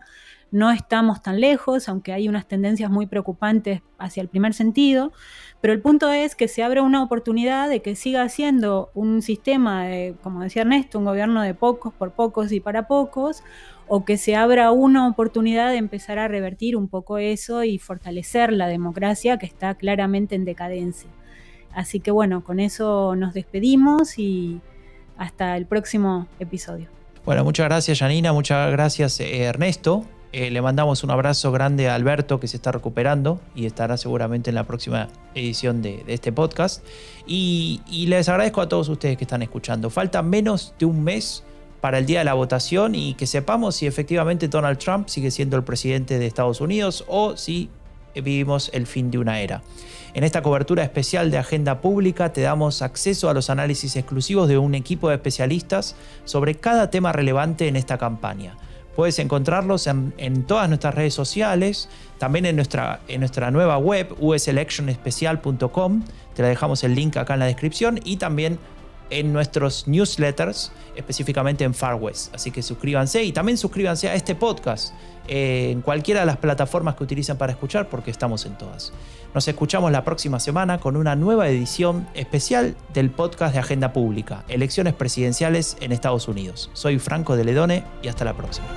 No 0.51 0.69
estamos 0.69 1.23
tan 1.23 1.39
lejos, 1.41 1.89
aunque 1.89 2.13
hay 2.13 2.29
unas 2.29 2.47
tendencias 2.47 2.91
muy 2.91 3.07
preocupantes 3.07 3.81
hacia 3.97 4.21
el 4.21 4.27
primer 4.27 4.53
sentido, 4.53 5.13
pero 5.61 5.73
el 5.73 5.81
punto 5.81 6.11
es 6.11 6.35
que 6.35 6.47
se 6.47 6.61
abre 6.61 6.81
una 6.81 7.01
oportunidad 7.01 7.69
de 7.69 7.81
que 7.81 7.95
siga 7.95 8.29
siendo 8.29 8.91
un 8.93 9.23
sistema 9.23 9.85
de, 9.85 10.15
como 10.21 10.41
decía 10.41 10.61
Ernesto, 10.61 10.99
un 10.99 11.05
gobierno 11.05 11.41
de 11.41 11.55
pocos 11.55 11.91
por 11.91 12.11
pocos 12.11 12.51
y 12.51 12.59
para 12.59 12.87
pocos, 12.87 13.43
o 13.87 14.05
que 14.05 14.17
se 14.17 14.35
abra 14.35 14.71
una 14.71 15.07
oportunidad 15.07 15.71
de 15.71 15.77
empezar 15.77 16.19
a 16.19 16.27
revertir 16.27 16.77
un 16.77 16.87
poco 16.87 17.17
eso 17.17 17.63
y 17.63 17.79
fortalecer 17.79 18.53
la 18.53 18.67
democracia 18.67 19.39
que 19.39 19.47
está 19.47 19.73
claramente 19.73 20.35
en 20.35 20.45
decadencia. 20.45 21.09
Así 21.73 21.99
que 21.99 22.11
bueno, 22.11 22.43
con 22.43 22.59
eso 22.59 23.15
nos 23.15 23.33
despedimos 23.33 24.17
y 24.19 24.59
hasta 25.17 25.57
el 25.57 25.65
próximo 25.65 26.27
episodio. 26.39 26.87
Bueno, 27.25 27.43
muchas 27.43 27.67
gracias 27.67 27.99
Janina, 27.99 28.33
muchas 28.33 28.71
gracias 28.71 29.19
eh, 29.19 29.43
Ernesto. 29.43 30.05
Eh, 30.33 30.49
le 30.49 30.61
mandamos 30.61 31.03
un 31.03 31.11
abrazo 31.11 31.51
grande 31.51 31.89
a 31.89 31.95
Alberto 31.95 32.39
que 32.39 32.47
se 32.47 32.55
está 32.55 32.71
recuperando 32.71 33.41
y 33.53 33.65
estará 33.65 33.97
seguramente 33.97 34.49
en 34.49 34.55
la 34.55 34.63
próxima 34.63 35.09
edición 35.35 35.81
de, 35.81 36.03
este 36.07 36.31
podcast. 36.31 36.85
Y, 37.27 37.81
les 38.07 38.29
agradezco 38.29 38.61
a 38.61 38.69
todos 38.69 38.87
ustedes 38.87 39.17
que 39.17 39.25
están 39.25 39.41
escuchando. 39.41 39.89
Falta 39.89 40.21
menos 40.21 40.73
de 40.79 40.85
un 40.85 41.03
mes 41.03 41.43
para 41.81 41.97
el 41.97 42.05
día 42.05 42.19
de 42.19 42.25
la 42.25 42.33
votación 42.33 42.95
y 42.95 43.13
que 43.15 43.27
sepamos 43.27 43.75
si 43.75 43.87
efectivamente 43.87 44.47
Donald 44.47 44.77
Trump 44.77 45.09
sigue 45.09 45.31
siendo 45.31 45.57
el 45.57 45.63
presidente 45.63 46.17
de 46.17 46.27
Estados 46.27 46.61
Unidos 46.61 47.03
o 47.07 47.35
si 47.35 47.69
vivimos 48.15 48.69
el 48.73 48.87
fin 48.87 49.11
de 49.11 49.17
una 49.19 49.39
era. 49.39 49.61
En 50.13 50.25
esta 50.25 50.41
cobertura 50.41 50.83
especial 50.83 51.31
de 51.31 51.37
Agenda 51.37 51.79
Pública 51.79 52.33
te 52.33 52.41
damos 52.41 52.81
acceso 52.81 53.29
a 53.29 53.33
los 53.33 53.49
análisis 53.49 53.95
exclusivos 53.95 54.49
de 54.49 54.57
un 54.57 54.75
equipo 54.75 55.07
de 55.07 55.15
especialistas 55.15 55.95
sobre 56.25 56.55
cada 56.55 56.89
tema 56.89 57.13
relevante 57.13 57.69
en 57.69 57.77
esta 57.77 57.97
campaña. 57.97 58.57
Puedes 58.95 59.19
encontrarlos 59.19 59.87
en, 59.87 60.43
todas 60.43 60.67
nuestras 60.67 60.93
redes 60.93 61.13
sociales, 61.13 61.87
también 62.17 62.45
en 62.45 62.57
nuestra, 62.57 62.99
en 63.07 63.21
nuestra 63.21 63.49
nueva 63.49 63.77
web, 63.77 64.13
uselectionespecial.com. 64.19 66.03
Te 66.35 66.41
la 66.41 66.49
dejamos 66.49 66.83
el 66.83 66.93
link 66.93 67.15
acá 67.15 67.35
en 67.35 67.39
la 67.39 67.45
descripción 67.45 68.01
y 68.03 68.17
también 68.17 68.59
en 69.11 69.31
nuestros 69.31 69.87
newsletters, 69.87 70.71
específicamente 70.95 71.63
en 71.63 71.75
Far 71.75 71.95
West. 71.95 72.33
Así 72.33 72.49
que 72.49 72.63
suscríbanse 72.63 73.23
y 73.23 73.31
también 73.31 73.57
suscríbanse 73.57 74.09
a 74.09 74.15
este 74.15 74.33
podcast 74.33 74.93
eh, 75.27 75.69
en 75.71 75.81
cualquiera 75.81 76.21
de 76.21 76.25
las 76.25 76.37
plataformas 76.37 76.95
que 76.95 77.03
utilizan 77.03 77.37
para 77.37 77.51
escuchar, 77.51 77.87
porque 77.89 78.09
estamos 78.09 78.45
en 78.45 78.57
todas. 78.57 78.91
Nos 79.33 79.47
escuchamos 79.47 79.91
la 79.91 80.03
próxima 80.03 80.39
semana 80.39 80.79
con 80.79 80.97
una 80.97 81.15
nueva 81.15 81.47
edición 81.47 82.07
especial 82.15 82.75
del 82.93 83.11
podcast 83.11 83.53
de 83.53 83.59
Agenda 83.59 83.93
Pública, 83.93 84.43
Elecciones 84.47 84.93
Presidenciales 84.93 85.77
en 85.79 85.91
Estados 85.91 86.27
Unidos. 86.27 86.69
Soy 86.73 86.99
Franco 86.99 87.37
de 87.37 87.45
Ledone 87.45 87.83
y 88.01 88.07
hasta 88.07 88.25
la 88.25 88.33
próxima. 88.33 88.67